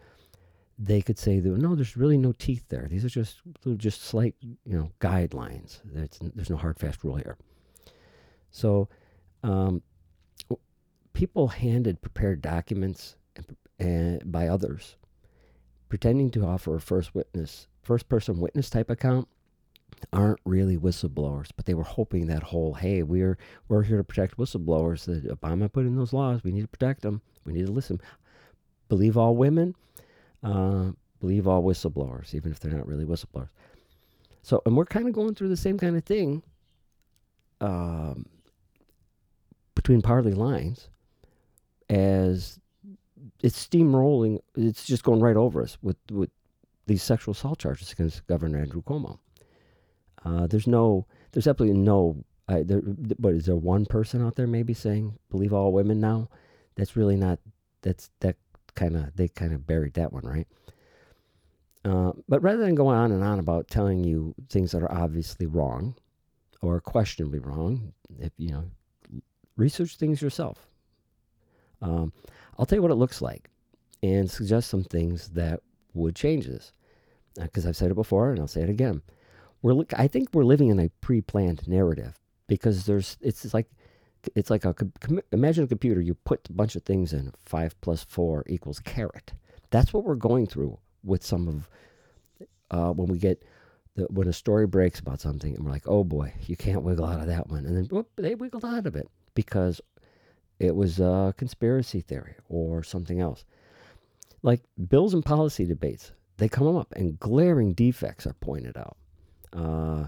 they 0.83 1.01
could 1.01 1.19
say 1.19 1.39
that 1.39 1.49
no, 1.49 1.75
there's 1.75 1.95
really 1.95 2.17
no 2.17 2.31
teeth 2.31 2.65
there. 2.69 2.87
These 2.89 3.05
are 3.05 3.09
just 3.09 3.41
just 3.77 4.01
slight, 4.01 4.35
you 4.41 4.57
know, 4.65 4.89
guidelines. 4.99 5.79
There's, 5.85 6.17
there's 6.33 6.49
no 6.49 6.57
hard 6.57 6.79
fast 6.79 7.03
rule 7.03 7.17
here. 7.17 7.37
So, 8.49 8.89
um, 9.43 9.83
people 11.13 11.49
handed 11.49 12.01
prepared 12.01 12.41
documents 12.41 13.15
and, 13.35 13.55
and 13.79 14.31
by 14.31 14.47
others, 14.47 14.95
pretending 15.87 16.31
to 16.31 16.45
offer 16.45 16.75
a 16.75 16.81
first 16.81 17.13
witness, 17.13 17.67
first 17.83 18.09
person 18.09 18.39
witness 18.39 18.69
type 18.69 18.89
account 18.89 19.27
aren't 20.11 20.39
really 20.45 20.77
whistleblowers, 20.77 21.49
but 21.55 21.65
they 21.65 21.75
were 21.75 21.83
hoping 21.83 22.25
that 22.25 22.41
whole, 22.41 22.73
hey, 22.73 23.03
we're 23.03 23.37
we're 23.67 23.83
here 23.83 23.97
to 23.97 24.03
protect 24.03 24.37
whistleblowers. 24.37 25.05
That 25.05 25.25
Obama 25.25 25.71
put 25.71 25.85
in 25.85 25.95
those 25.95 26.11
laws. 26.13 26.43
We 26.43 26.51
need 26.51 26.61
to 26.61 26.67
protect 26.67 27.03
them. 27.03 27.21
We 27.45 27.53
need 27.53 27.67
to 27.67 27.71
listen. 27.71 28.01
Believe 28.89 29.15
all 29.15 29.35
women. 29.35 29.75
Uh, 30.43 30.91
believe 31.19 31.47
all 31.47 31.63
whistleblowers, 31.63 32.33
even 32.33 32.51
if 32.51 32.59
they're 32.59 32.73
not 32.73 32.87
really 32.87 33.05
whistleblowers. 33.05 33.49
So, 34.41 34.61
and 34.65 34.75
we're 34.75 34.85
kind 34.85 35.07
of 35.07 35.13
going 35.13 35.35
through 35.35 35.49
the 35.49 35.57
same 35.57 35.77
kind 35.77 35.95
of 35.95 36.03
thing 36.03 36.41
um, 37.61 38.25
between 39.75 40.01
party 40.01 40.31
lines 40.31 40.89
as 41.89 42.59
it's 43.41 43.67
steamrolling. 43.67 44.39
It's 44.55 44.85
just 44.85 45.03
going 45.03 45.19
right 45.19 45.37
over 45.37 45.61
us 45.61 45.77
with 45.81 45.97
with 46.09 46.31
these 46.87 47.03
sexual 47.03 47.33
assault 47.33 47.59
charges 47.59 47.91
against 47.91 48.25
Governor 48.27 48.59
Andrew 48.59 48.81
Cuomo. 48.81 49.19
Uh, 50.23 50.47
there's 50.47 50.67
no, 50.67 51.05
there's 51.31 51.47
absolutely 51.47 51.79
no. 51.79 52.23
There, 52.47 52.81
but 53.17 53.33
is 53.33 53.45
there 53.45 53.55
one 53.55 53.85
person 53.85 54.21
out 54.21 54.35
there 54.35 54.47
maybe 54.47 54.73
saying 54.73 55.17
believe 55.29 55.53
all 55.53 55.71
women 55.71 56.01
now? 56.01 56.29
That's 56.75 56.97
really 56.97 57.15
not. 57.15 57.39
That's 57.81 58.09
that 58.19 58.35
kind 58.75 58.95
of 58.95 59.15
they 59.15 59.27
kind 59.27 59.53
of 59.53 59.67
buried 59.67 59.93
that 59.95 60.13
one, 60.13 60.25
right? 60.25 60.47
Uh, 61.83 62.11
but 62.29 62.41
rather 62.43 62.63
than 62.63 62.75
going 62.75 62.97
on 62.97 63.11
and 63.11 63.23
on 63.23 63.39
about 63.39 63.67
telling 63.67 64.03
you 64.03 64.35
things 64.49 64.71
that 64.71 64.83
are 64.83 64.91
obviously 64.91 65.47
wrong 65.47 65.95
or 66.61 66.79
questionably 66.79 67.39
wrong, 67.39 67.91
if 68.19 68.31
you 68.37 68.51
know, 68.51 68.63
research 69.57 69.97
things 69.97 70.21
yourself. 70.21 70.67
Um, 71.81 72.13
I'll 72.59 72.67
tell 72.67 72.77
you 72.77 72.83
what 72.83 72.91
it 72.91 72.95
looks 72.95 73.21
like 73.21 73.49
and 74.03 74.29
suggest 74.29 74.69
some 74.69 74.83
things 74.83 75.29
that 75.29 75.61
would 75.95 76.15
change 76.15 76.45
this. 76.45 76.71
Because 77.39 77.65
uh, 77.65 77.69
I've 77.69 77.77
said 77.77 77.89
it 77.89 77.95
before 77.95 78.31
and 78.31 78.39
I'll 78.39 78.47
say 78.47 78.61
it 78.61 78.69
again 78.69 79.01
we're 79.61 79.85
I 79.95 80.07
think 80.07 80.29
we're 80.33 80.43
living 80.43 80.69
in 80.69 80.79
a 80.79 80.89
pre-planned 81.01 81.67
narrative 81.67 82.19
because 82.47 82.85
there's 82.85 83.17
it's 83.21 83.53
like 83.53 83.69
it's 84.35 84.49
like 84.49 84.65
a 84.65 84.75
imagine 85.31 85.63
a 85.63 85.67
computer 85.67 86.01
you 86.01 86.13
put 86.13 86.49
a 86.49 86.53
bunch 86.53 86.75
of 86.75 86.83
things 86.83 87.13
in 87.13 87.31
five 87.45 87.79
plus 87.81 88.03
four 88.03 88.43
equals 88.47 88.79
carrot. 88.79 89.33
that's 89.69 89.93
what 89.93 90.03
we're 90.03 90.15
going 90.15 90.47
through 90.47 90.77
with 91.03 91.23
some 91.23 91.47
of 91.47 91.69
uh, 92.71 92.91
when 92.93 93.07
we 93.07 93.17
get 93.17 93.43
the, 93.95 94.03
when 94.05 94.27
a 94.27 94.33
story 94.33 94.67
breaks 94.67 94.99
about 94.99 95.19
something 95.19 95.55
and 95.55 95.65
we're 95.65 95.71
like 95.71 95.87
oh 95.87 96.03
boy 96.03 96.33
you 96.45 96.55
can't 96.55 96.83
wiggle 96.83 97.05
out 97.05 97.19
of 97.19 97.27
that 97.27 97.47
one. 97.49 97.65
And 97.65 97.75
then 97.75 97.85
whoop, 97.85 98.09
they 98.15 98.35
wiggled 98.35 98.65
out 98.65 98.85
of 98.85 98.95
it 98.95 99.07
because 99.33 99.81
it 100.59 100.75
was 100.75 100.99
a 100.99 101.33
conspiracy 101.37 102.01
theory 102.01 102.35
or 102.47 102.83
something 102.83 103.19
else. 103.19 103.43
Like 104.43 104.61
bills 104.87 105.13
and 105.13 105.25
policy 105.25 105.65
debates 105.65 106.11
they 106.41 106.49
come 106.49 106.75
up 106.75 106.91
and 106.95 107.19
glaring 107.19 107.73
defects 107.73 108.25
are 108.25 108.33
pointed 108.33 108.75
out. 108.75 108.97
Uh, 109.53 110.07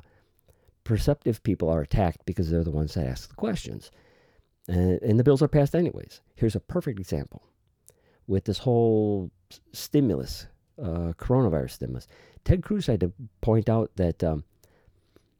perceptive 0.84 1.41
people 1.43 1.69
are 1.69 1.82
attacked 1.82 2.26
because 2.26 2.50
they're 2.50 2.63
the 2.63 2.72
ones 2.72 2.93
that 2.93 3.08
ask 3.08 3.30
the 3.30 3.36
questions. 3.36 3.91
And, 4.67 5.02
and 5.02 5.19
the 5.19 5.24
bills 5.24 5.41
are 5.41 5.48
passed 5.48 5.76
anyways. 5.76 6.22
Here's 6.36 6.56
a 6.56 6.60
perfect 6.60 7.00
example 7.00 7.43
with 8.28 8.46
this 8.46 8.60
whole 8.60 9.32
stimulus, 9.74 10.48
uh, 10.82 11.13
coronavirus 11.17 11.72
stimulus. 11.72 12.08
Ted 12.46 12.63
Cruz 12.63 12.88
had 12.88 13.02
to 13.02 13.12
point 13.41 13.69
out 13.69 13.91
that 13.96 14.24
um, 14.24 14.43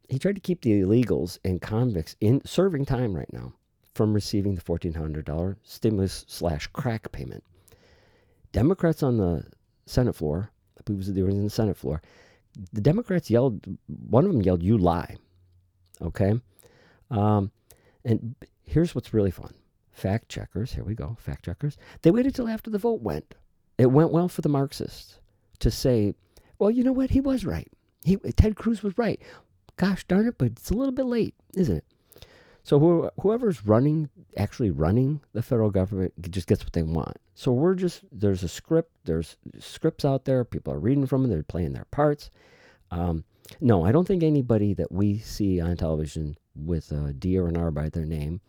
he 0.08 0.18
tried 0.18 0.34
to 0.34 0.40
keep 0.40 0.60
the 0.60 0.82
illegals 0.82 1.38
and 1.44 1.60
convicts 1.60 2.16
in 2.20 2.42
serving 2.44 2.84
time 2.84 3.14
right 3.14 3.32
now 3.32 3.54
from 3.94 4.12
receiving 4.12 4.54
the 4.54 4.60
$1,400 4.60 5.56
stimulus 5.62 6.24
slash 6.28 6.66
crack 6.68 7.10
payment. 7.12 7.44
Democrats 8.52 9.02
on 9.02 9.16
the 9.16 9.44
Senate 9.86 10.14
floor, 10.14 10.50
I 10.78 10.82
believe 10.84 11.16
were 11.16 11.30
in 11.30 11.44
the 11.44 11.50
Senate 11.50 11.76
floor, 11.76 12.02
the 12.72 12.80
Democrats 12.80 13.30
yelled, 13.30 13.64
one 13.86 14.24
of 14.24 14.32
them 14.32 14.42
yelled, 14.42 14.62
You 14.62 14.78
lie. 14.78 15.16
Okay? 16.04 16.40
Um, 17.10 17.50
and 18.04 18.34
here's 18.62 18.94
what's 18.94 19.14
really 19.14 19.30
fun 19.30 19.54
fact 19.92 20.28
checkers, 20.28 20.72
here 20.72 20.82
we 20.82 20.94
go, 20.94 21.16
fact 21.20 21.44
checkers, 21.44 21.76
they 22.02 22.10
waited 22.10 22.34
till 22.34 22.48
after 22.48 22.68
the 22.70 22.78
vote 22.78 23.00
went. 23.00 23.34
It 23.78 23.86
went 23.86 24.10
well 24.12 24.28
for 24.28 24.42
the 24.42 24.48
Marxists 24.48 25.20
to 25.60 25.70
say, 25.70 26.14
well, 26.58 26.70
you 26.70 26.82
know 26.82 26.92
what? 26.92 27.10
He 27.10 27.20
was 27.20 27.44
right. 27.44 27.70
He, 28.02 28.16
Ted 28.16 28.56
Cruz 28.56 28.82
was 28.82 28.98
right. 28.98 29.20
Gosh 29.76 30.04
darn 30.04 30.26
it, 30.26 30.36
but 30.36 30.46
it's 30.46 30.70
a 30.70 30.74
little 30.74 30.92
bit 30.92 31.06
late, 31.06 31.34
isn't 31.54 31.76
it? 31.76 31.84
So 32.64 33.10
whoever's 33.20 33.66
running, 33.66 34.08
actually 34.38 34.70
running 34.70 35.20
the 35.32 35.42
federal 35.42 35.70
government, 35.70 36.14
just 36.30 36.46
gets 36.46 36.64
what 36.64 36.72
they 36.72 36.82
want. 36.82 37.18
So 37.34 37.52
we're 37.52 37.74
just 37.74 38.00
there's 38.10 38.42
a 38.42 38.48
script, 38.48 38.90
there's 39.04 39.36
scripts 39.58 40.04
out 40.04 40.24
there. 40.24 40.44
People 40.44 40.72
are 40.72 40.78
reading 40.78 41.06
from 41.06 41.22
them. 41.22 41.30
They're 41.30 41.42
playing 41.42 41.74
their 41.74 41.84
parts. 41.90 42.30
Um, 42.90 43.24
no, 43.60 43.84
I 43.84 43.92
don't 43.92 44.06
think 44.06 44.22
anybody 44.22 44.74
that 44.74 44.90
we 44.92 45.18
see 45.18 45.60
on 45.60 45.76
television 45.76 46.36
with 46.56 46.92
a 46.92 47.12
D 47.12 47.38
or 47.38 47.48
an 47.48 47.56
R 47.56 47.70
by 47.70 47.88
their 47.88 48.06
name 48.06 48.40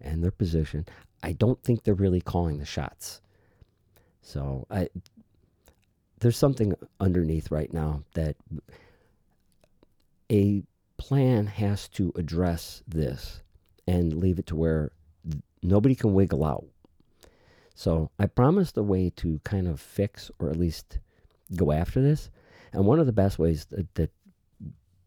and 0.00 0.22
their 0.22 0.30
position, 0.30 0.86
I 1.22 1.32
don't 1.32 1.62
think 1.62 1.82
they're 1.82 1.94
really 1.94 2.20
calling 2.20 2.58
the 2.58 2.64
shots. 2.64 3.20
So 4.20 4.66
I, 4.70 4.88
there's 6.20 6.36
something 6.36 6.74
underneath 7.00 7.50
right 7.50 7.72
now 7.72 8.02
that 8.14 8.36
a 10.30 10.62
plan 10.96 11.46
has 11.46 11.88
to 11.88 12.12
address 12.16 12.82
this 12.86 13.42
and 13.86 14.14
leave 14.14 14.38
it 14.38 14.46
to 14.46 14.56
where 14.56 14.92
nobody 15.62 15.94
can 15.94 16.14
wiggle 16.14 16.44
out. 16.44 16.64
So 17.74 18.10
I 18.18 18.26
promised 18.26 18.76
a 18.76 18.82
way 18.82 19.10
to 19.16 19.40
kind 19.44 19.66
of 19.66 19.80
fix 19.80 20.30
or 20.38 20.50
at 20.50 20.58
least 20.58 20.98
go 21.56 21.72
after 21.72 22.00
this. 22.00 22.30
And 22.72 22.86
one 22.86 23.00
of 23.00 23.06
the 23.06 23.12
best 23.12 23.38
ways 23.38 23.66
that, 23.66 23.92
that 23.94 24.10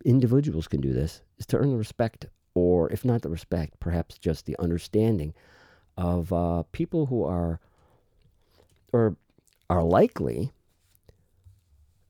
individuals 0.05 0.67
can 0.67 0.79
do 0.79 0.93
this 0.93 1.21
is 1.37 1.45
to 1.47 1.57
earn 1.57 1.71
the 1.71 1.77
respect, 1.77 2.27
or 2.53 2.89
if 2.91 3.03
not 3.03 3.21
the 3.21 3.29
respect, 3.29 3.79
perhaps 3.79 4.17
just 4.17 4.45
the 4.45 4.55
understanding 4.59 5.33
of 5.97 6.31
uh, 6.31 6.63
people 6.71 7.07
who 7.07 7.23
are 7.23 7.59
or 8.93 9.17
are 9.69 9.83
likely 9.83 10.51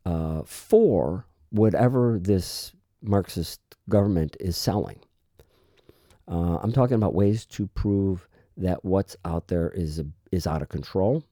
uh, 0.06 0.44
for 0.44 1.26
whatever 1.50 2.20
this 2.22 2.74
Marxist 3.02 3.62
government 3.90 4.36
is 4.40 4.58
selling. 4.58 5.00
Uh, 6.28 6.58
I'm 6.62 6.72
talking 6.72 6.96
about 6.96 7.14
ways 7.14 7.46
to 7.48 7.68
prove 7.68 8.28
that 8.58 8.84
what's 8.84 9.16
out 9.26 9.48
there 9.48 9.70
is 9.70 10.04
is 10.32 10.48
out 10.48 10.62
of 10.62 10.70
control, 10.70 11.24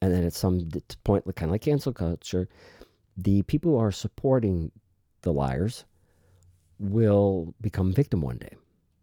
and 0.00 0.12
then 0.12 0.24
at 0.24 0.34
some 0.34 0.68
point, 1.04 1.24
kind 1.34 1.50
of 1.50 1.52
like 1.52 1.62
cancel 1.62 1.92
culture, 1.92 2.48
the 3.16 3.42
people 3.42 3.72
who 3.72 3.78
are 3.78 3.92
supporting 3.92 4.70
the 5.22 5.32
liars 5.32 5.84
will 6.78 7.54
become 7.60 7.92
victim 7.92 8.20
one 8.20 8.38
day. 8.38 8.56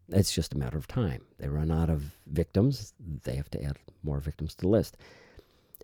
It's 0.10 0.34
just 0.34 0.54
a 0.54 0.58
matter 0.58 0.78
of 0.78 0.88
time. 0.88 1.24
They 1.40 1.48
run 1.48 1.72
out 1.72 1.90
of 1.90 2.18
victims. 2.28 2.94
They 3.24 3.36
have 3.36 3.50
to 3.52 3.64
add 3.64 3.78
more 4.04 4.20
victims 4.20 4.54
to 4.56 4.62
the 4.62 4.68
list. 4.68 4.98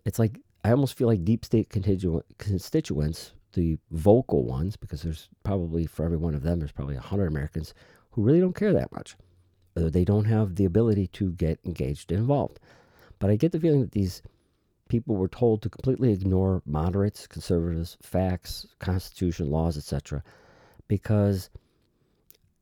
It's 0.05 0.19
like 0.19 0.39
I 0.63 0.71
almost 0.71 0.97
feel 0.97 1.07
like 1.07 1.23
deep 1.23 1.45
state 1.45 1.69
constituents, 1.69 3.31
the 3.53 3.77
vocal 3.91 4.43
ones, 4.43 4.75
because 4.75 5.01
there's 5.01 5.29
probably 5.43 5.85
for 5.85 6.03
every 6.05 6.17
one 6.17 6.35
of 6.35 6.43
them, 6.43 6.59
there's 6.59 6.71
probably 6.71 6.97
a 6.97 7.01
hundred 7.01 7.27
Americans 7.27 7.73
who 8.11 8.23
really 8.23 8.39
don't 8.39 8.55
care 8.55 8.73
that 8.73 8.91
much. 8.91 9.15
Uh, 9.77 9.89
they 9.89 10.03
don't 10.03 10.25
have 10.25 10.55
the 10.55 10.65
ability 10.65 11.07
to 11.07 11.31
get 11.31 11.59
engaged 11.65 12.11
and 12.11 12.19
involved. 12.19 12.59
But 13.19 13.29
I 13.29 13.35
get 13.35 13.51
the 13.51 13.59
feeling 13.59 13.81
that 13.81 13.91
these 13.91 14.21
people 14.89 15.15
were 15.15 15.27
told 15.27 15.61
to 15.61 15.69
completely 15.69 16.11
ignore 16.11 16.61
moderates, 16.65 17.27
conservatives, 17.27 17.97
facts, 18.01 18.67
constitution, 18.79 19.49
laws, 19.49 19.77
etc., 19.77 20.23
because 20.87 21.49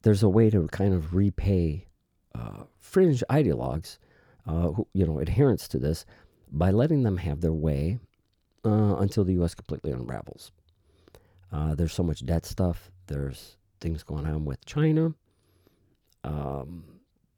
there's 0.04 0.24
a 0.24 0.30
way 0.30 0.50
to 0.50 0.68
kind 0.68 0.94
of 0.94 1.16
repay 1.16 1.88
uh, 2.36 2.64
fringe 2.80 3.24
ideologues, 3.30 3.98
uh, 4.46 4.70
who, 4.72 4.88
you 4.94 5.06
know, 5.06 5.20
adherents 5.20 5.68
to 5.70 5.80
this, 5.80 6.06
by 6.52 6.72
letting 6.72 7.04
them 7.04 7.18
have 7.18 7.42
their 7.42 7.54
way 7.54 8.00
uh, 8.66 8.96
until 9.00 9.24
the 9.24 9.34
U.S. 9.34 9.56
completely 9.56 9.92
unravels. 9.92 10.52
Uh, 11.52 11.76
there's 11.76 11.94
so 11.94 12.04
much 12.04 12.26
debt 12.26 12.46
stuff. 12.46 12.92
There's 13.08 13.58
things 13.80 14.04
going 14.04 14.26
on 14.26 14.46
with 14.46 14.64
China. 14.66 15.14
Um, 16.24 16.84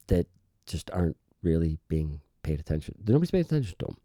that 0.08 0.28
just 0.66 0.90
aren't 0.92 1.18
really 1.44 1.78
being 1.88 2.22
paid 2.44 2.60
attention. 2.60 2.96
Nobody's 3.08 3.32
paying 3.32 3.46
attention 3.46 3.76
to 3.80 3.86
them. 3.86 3.98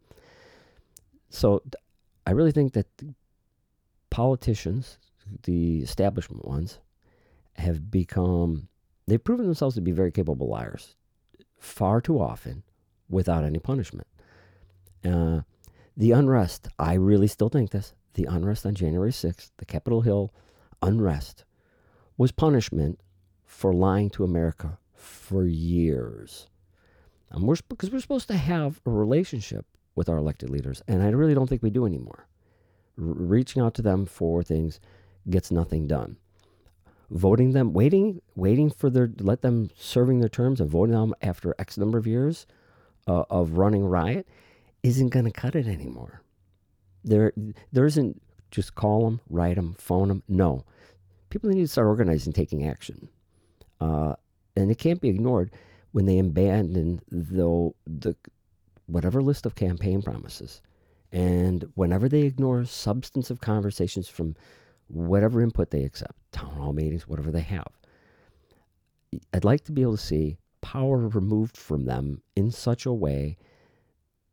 So 1.29 1.63
I 2.27 2.31
really 2.31 2.51
think 2.51 2.73
that 2.73 2.87
politicians, 4.09 4.99
the 5.43 5.79
establishment 5.79 6.45
ones, 6.45 6.79
have 7.57 7.89
become, 7.91 8.67
they've 9.07 9.23
proven 9.23 9.45
themselves 9.45 9.75
to 9.75 9.81
be 9.81 9.91
very 9.91 10.11
capable 10.11 10.47
liars 10.47 10.95
far 11.59 12.01
too 12.01 12.19
often 12.19 12.63
without 13.09 13.43
any 13.43 13.59
punishment. 13.59 14.07
Uh, 15.03 15.41
the 15.97 16.11
unrest, 16.11 16.67
I 16.77 16.93
really 16.93 17.27
still 17.27 17.49
think 17.49 17.71
this, 17.71 17.93
the 18.13 18.25
unrest 18.25 18.65
on 18.65 18.75
January 18.75 19.11
6th, 19.11 19.51
the 19.57 19.65
Capitol 19.65 20.01
Hill 20.01 20.33
unrest, 20.81 21.45
was 22.17 22.31
punishment 22.31 22.99
for 23.45 23.73
lying 23.73 24.09
to 24.11 24.23
America 24.23 24.77
for 24.93 25.45
years. 25.45 26.47
And 27.29 27.43
we're, 27.43 27.55
because 27.69 27.91
we're 27.91 27.99
supposed 27.99 28.27
to 28.27 28.37
have 28.37 28.81
a 28.85 28.89
relationship 28.89 29.65
with 29.95 30.09
our 30.09 30.17
elected 30.17 30.49
leaders, 30.49 30.81
and 30.87 31.01
I 31.01 31.09
really 31.09 31.33
don't 31.33 31.47
think 31.47 31.63
we 31.63 31.69
do 31.69 31.85
anymore. 31.85 32.27
R- 32.97 33.03
reaching 33.05 33.61
out 33.61 33.73
to 33.75 33.81
them 33.81 34.05
for 34.05 34.43
things 34.43 34.79
gets 35.29 35.51
nothing 35.51 35.87
done. 35.87 36.17
Voting 37.09 37.51
them, 37.51 37.73
waiting, 37.73 38.21
waiting 38.35 38.69
for 38.69 38.89
their, 38.89 39.09
let 39.19 39.41
them 39.41 39.69
serving 39.75 40.19
their 40.19 40.29
terms 40.29 40.59
and 40.59 40.69
voting 40.69 40.95
them 40.95 41.13
after 41.21 41.55
X 41.59 41.77
number 41.77 41.97
of 41.97 42.07
years 42.07 42.47
uh, 43.07 43.23
of 43.29 43.57
running 43.57 43.85
riot 43.85 44.27
isn't 44.83 45.09
going 45.09 45.25
to 45.25 45.31
cut 45.31 45.55
it 45.55 45.67
anymore. 45.67 46.21
There, 47.03 47.33
there 47.71 47.85
isn't 47.85 48.21
just 48.51 48.75
call 48.75 49.05
them, 49.05 49.21
write 49.29 49.55
them, 49.55 49.75
phone 49.77 50.07
them. 50.07 50.23
No, 50.27 50.65
people 51.29 51.49
need 51.49 51.61
to 51.61 51.67
start 51.67 51.87
organizing, 51.87 52.33
taking 52.33 52.67
action. 52.67 53.09
Uh, 53.79 54.15
and 54.55 54.71
it 54.71 54.77
can't 54.77 55.01
be 55.01 55.09
ignored 55.09 55.51
when 55.91 56.05
they 56.05 56.17
abandon 56.17 57.01
the, 57.11 57.71
the 57.85 58.15
whatever 58.85 59.21
list 59.21 59.45
of 59.45 59.55
campaign 59.55 60.01
promises. 60.01 60.61
And 61.11 61.71
whenever 61.75 62.09
they 62.09 62.21
ignore 62.21 62.65
substantive 62.65 63.41
conversations 63.41 64.07
from 64.07 64.35
whatever 64.87 65.41
input 65.41 65.71
they 65.71 65.83
accept, 65.83 66.15
town 66.31 66.51
hall 66.51 66.73
meetings, 66.73 67.07
whatever 67.07 67.31
they 67.31 67.41
have, 67.41 67.67
I'd 69.33 69.43
like 69.43 69.63
to 69.65 69.71
be 69.71 69.81
able 69.81 69.97
to 69.97 70.03
see 70.03 70.37
power 70.61 70.97
removed 70.97 71.57
from 71.57 71.85
them 71.85 72.21
in 72.35 72.51
such 72.51 72.85
a 72.85 72.93
way 72.93 73.37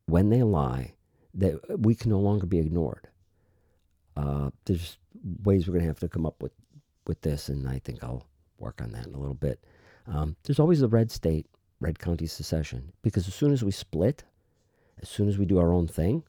when 0.06 0.30
they 0.30 0.42
lie 0.42 0.94
that 1.34 1.78
we 1.78 1.94
can 1.94 2.10
no 2.10 2.18
longer 2.18 2.46
be 2.46 2.58
ignored. 2.58 3.08
Uh, 4.16 4.50
there's 4.66 4.98
ways 5.44 5.66
we're 5.66 5.72
going 5.72 5.84
to 5.84 5.88
have 5.88 6.00
to 6.00 6.08
come 6.08 6.26
up 6.26 6.42
with, 6.42 6.52
with 7.06 7.20
this, 7.22 7.48
and 7.48 7.68
I 7.68 7.78
think 7.78 8.02
I'll 8.02 8.26
work 8.58 8.82
on 8.82 8.92
that 8.92 9.06
in 9.06 9.14
a 9.14 9.18
little 9.18 9.34
bit. 9.34 9.64
Um, 10.06 10.36
there's 10.42 10.58
always 10.58 10.80
the 10.80 10.88
red 10.88 11.10
state, 11.10 11.46
red 11.80 11.98
county 11.98 12.26
secession, 12.26 12.92
because 13.02 13.28
as 13.28 13.34
soon 13.34 13.52
as 13.52 13.62
we 13.62 13.70
split, 13.70 14.24
as 15.00 15.08
soon 15.08 15.28
as 15.28 15.38
we 15.38 15.46
do 15.46 15.58
our 15.58 15.72
own 15.72 15.88
thing, 15.88 16.24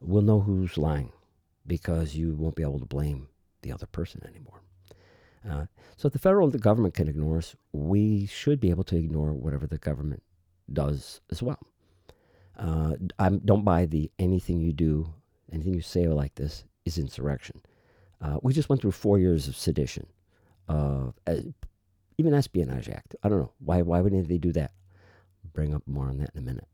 we'll 0.00 0.22
know 0.22 0.40
who's 0.40 0.78
lying 0.78 1.12
because 1.66 2.14
you 2.14 2.34
won't 2.34 2.56
be 2.56 2.62
able 2.62 2.78
to 2.78 2.84
blame 2.84 3.28
the 3.64 3.72
other 3.72 3.86
person 3.86 4.22
anymore. 4.28 4.60
Uh, 5.48 5.66
so 5.96 6.06
if 6.06 6.12
the 6.12 6.18
federal 6.18 6.48
government 6.50 6.94
can 6.94 7.08
ignore 7.08 7.38
us, 7.38 7.56
we 7.72 8.26
should 8.26 8.60
be 8.60 8.70
able 8.70 8.84
to 8.84 8.96
ignore 8.96 9.32
whatever 9.32 9.66
the 9.66 9.78
government 9.78 10.22
does 10.72 11.20
as 11.30 11.42
well. 11.42 11.58
Uh, 12.56 12.94
I 13.18 13.30
don't 13.30 13.64
buy 13.64 13.86
the 13.86 14.10
anything 14.18 14.60
you 14.60 14.72
do, 14.72 15.12
anything 15.52 15.74
you 15.74 15.80
say 15.80 16.06
like 16.06 16.34
this 16.36 16.64
is 16.84 16.98
insurrection. 16.98 17.60
Uh, 18.20 18.38
we 18.42 18.52
just 18.52 18.68
went 18.68 18.80
through 18.80 18.92
four 18.92 19.18
years 19.18 19.48
of 19.48 19.56
sedition, 19.56 20.06
uh, 20.68 21.08
even 22.16 22.32
Espionage 22.32 22.88
Act. 22.88 23.16
I 23.22 23.28
don't 23.28 23.40
know 23.40 23.52
why. 23.58 23.82
Why 23.82 24.00
wouldn't 24.00 24.28
they 24.28 24.38
do 24.38 24.52
that? 24.52 24.72
Bring 25.52 25.74
up 25.74 25.82
more 25.86 26.06
on 26.06 26.18
that 26.18 26.30
in 26.34 26.42
a 26.42 26.46
minute. 26.46 26.68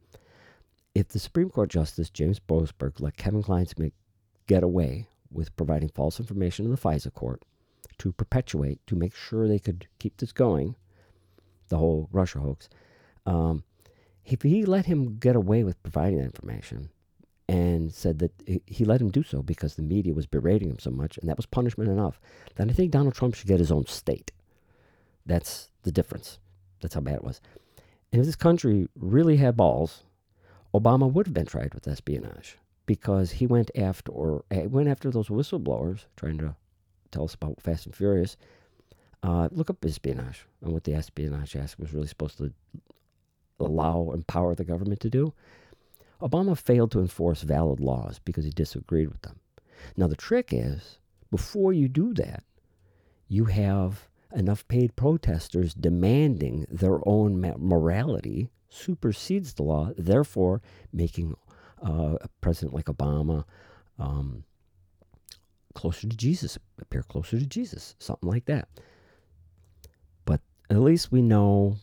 If 0.94 1.08
the 1.08 1.18
Supreme 1.18 1.50
Court 1.50 1.70
Justice 1.70 2.10
James 2.10 2.40
Boasberg 2.40 3.00
let 3.00 3.16
Kevin 3.16 3.42
Clinesmith 3.42 3.92
get 4.46 4.62
away 4.62 5.08
with 5.32 5.56
providing 5.56 5.88
false 5.88 6.18
information 6.18 6.64
to 6.64 6.70
the 6.70 6.76
FISA 6.76 7.12
court 7.12 7.42
to 7.98 8.12
perpetuate, 8.12 8.84
to 8.86 8.96
make 8.96 9.14
sure 9.14 9.46
they 9.46 9.58
could 9.58 9.86
keep 9.98 10.16
this 10.16 10.32
going, 10.32 10.74
the 11.68 11.76
whole 11.76 12.08
Russia 12.12 12.38
hoax. 12.40 12.68
Um, 13.26 13.62
if 14.24 14.42
he 14.42 14.64
let 14.64 14.86
him 14.86 15.18
get 15.18 15.36
away 15.36 15.64
with 15.64 15.82
providing 15.82 16.18
that 16.18 16.24
information 16.24 16.90
and 17.48 17.92
said 17.92 18.18
that 18.20 18.32
he 18.66 18.84
let 18.84 19.00
him 19.00 19.10
do 19.10 19.22
so 19.22 19.42
because 19.42 19.74
the 19.74 19.82
media 19.82 20.14
was 20.14 20.26
berating 20.26 20.70
him 20.70 20.78
so 20.78 20.90
much 20.90 21.18
and 21.18 21.28
that 21.28 21.36
was 21.36 21.46
punishment 21.46 21.90
enough, 21.90 22.20
then 22.56 22.70
I 22.70 22.72
think 22.72 22.90
Donald 22.90 23.14
Trump 23.14 23.34
should 23.34 23.48
get 23.48 23.60
his 23.60 23.72
own 23.72 23.86
state. 23.86 24.32
That's 25.26 25.70
the 25.82 25.92
difference. 25.92 26.38
That's 26.80 26.94
how 26.94 27.00
bad 27.00 27.16
it 27.16 27.24
was. 27.24 27.40
And 28.12 28.20
if 28.20 28.26
this 28.26 28.36
country 28.36 28.88
really 28.94 29.36
had 29.36 29.56
balls, 29.56 30.04
Obama 30.74 31.10
would 31.10 31.26
have 31.26 31.34
been 31.34 31.46
tried 31.46 31.74
with 31.74 31.88
espionage 31.88 32.56
because 32.90 33.30
he 33.30 33.46
went 33.46 33.70
after 33.76 34.10
or 34.10 34.44
he 34.50 34.66
went 34.66 34.88
after 34.88 35.12
those 35.12 35.28
whistleblowers 35.28 36.06
trying 36.16 36.36
to 36.36 36.56
tell 37.12 37.22
us 37.22 37.34
about 37.34 37.62
Fast 37.62 37.86
and 37.86 37.94
Furious. 37.94 38.36
Uh, 39.22 39.48
look 39.52 39.70
up 39.70 39.84
espionage 39.84 40.44
and 40.60 40.72
what 40.72 40.82
the 40.82 40.94
Espionage 40.94 41.54
Act 41.54 41.78
was 41.78 41.94
really 41.94 42.08
supposed 42.08 42.38
to 42.38 42.52
allow, 43.60 44.10
empower 44.12 44.56
the 44.56 44.64
government 44.64 44.98
to 44.98 45.08
do. 45.08 45.32
Obama 46.20 46.58
failed 46.58 46.90
to 46.90 46.98
enforce 46.98 47.42
valid 47.42 47.78
laws 47.78 48.18
because 48.24 48.44
he 48.44 48.50
disagreed 48.50 49.08
with 49.08 49.22
them. 49.22 49.38
Now, 49.96 50.08
the 50.08 50.16
trick 50.16 50.48
is 50.50 50.98
before 51.30 51.72
you 51.72 51.86
do 51.86 52.12
that, 52.14 52.42
you 53.28 53.44
have 53.44 54.08
enough 54.34 54.66
paid 54.66 54.96
protesters 54.96 55.74
demanding 55.74 56.66
their 56.68 56.98
own 57.06 57.54
morality 57.56 58.50
supersedes 58.68 59.54
the 59.54 59.62
law, 59.62 59.92
therefore 59.96 60.60
making 60.92 61.36
uh, 61.84 62.16
a 62.20 62.28
president 62.40 62.74
like 62.74 62.86
Obama 62.86 63.44
um, 63.98 64.44
closer 65.74 66.08
to 66.08 66.16
Jesus, 66.16 66.58
appear 66.80 67.02
closer 67.02 67.38
to 67.38 67.46
Jesus, 67.46 67.94
something 67.98 68.28
like 68.28 68.46
that. 68.46 68.68
But 70.24 70.40
at 70.68 70.80
least 70.80 71.12
we 71.12 71.22
know 71.22 71.76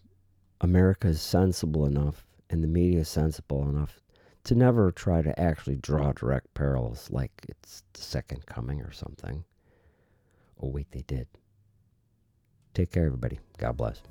America 0.62 1.08
is 1.08 1.22
sensible 1.22 1.86
enough 1.86 2.26
and 2.50 2.64
the 2.64 2.68
media 2.68 3.02
is 3.02 3.10
sensible 3.10 3.68
enough 3.68 4.00
to 4.46 4.56
never 4.56 4.92
try 4.92 5.22
to 5.22 5.38
actually 5.40 5.76
draw 5.76 6.14
direct 6.14 6.54
parallels 6.54 7.10
like 7.12 7.32
it's 7.50 7.84
the 7.94 8.02
second 8.02 8.46
coming 8.46 8.82
or 8.82 8.92
something. 8.92 9.44
Oh, 10.62 10.70
wait, 10.70 10.88
they 10.92 11.04
did. 11.06 11.28
Take 12.74 12.92
care, 12.92 13.06
everybody. 13.06 13.40
God 13.58 13.78
bless. 13.78 14.02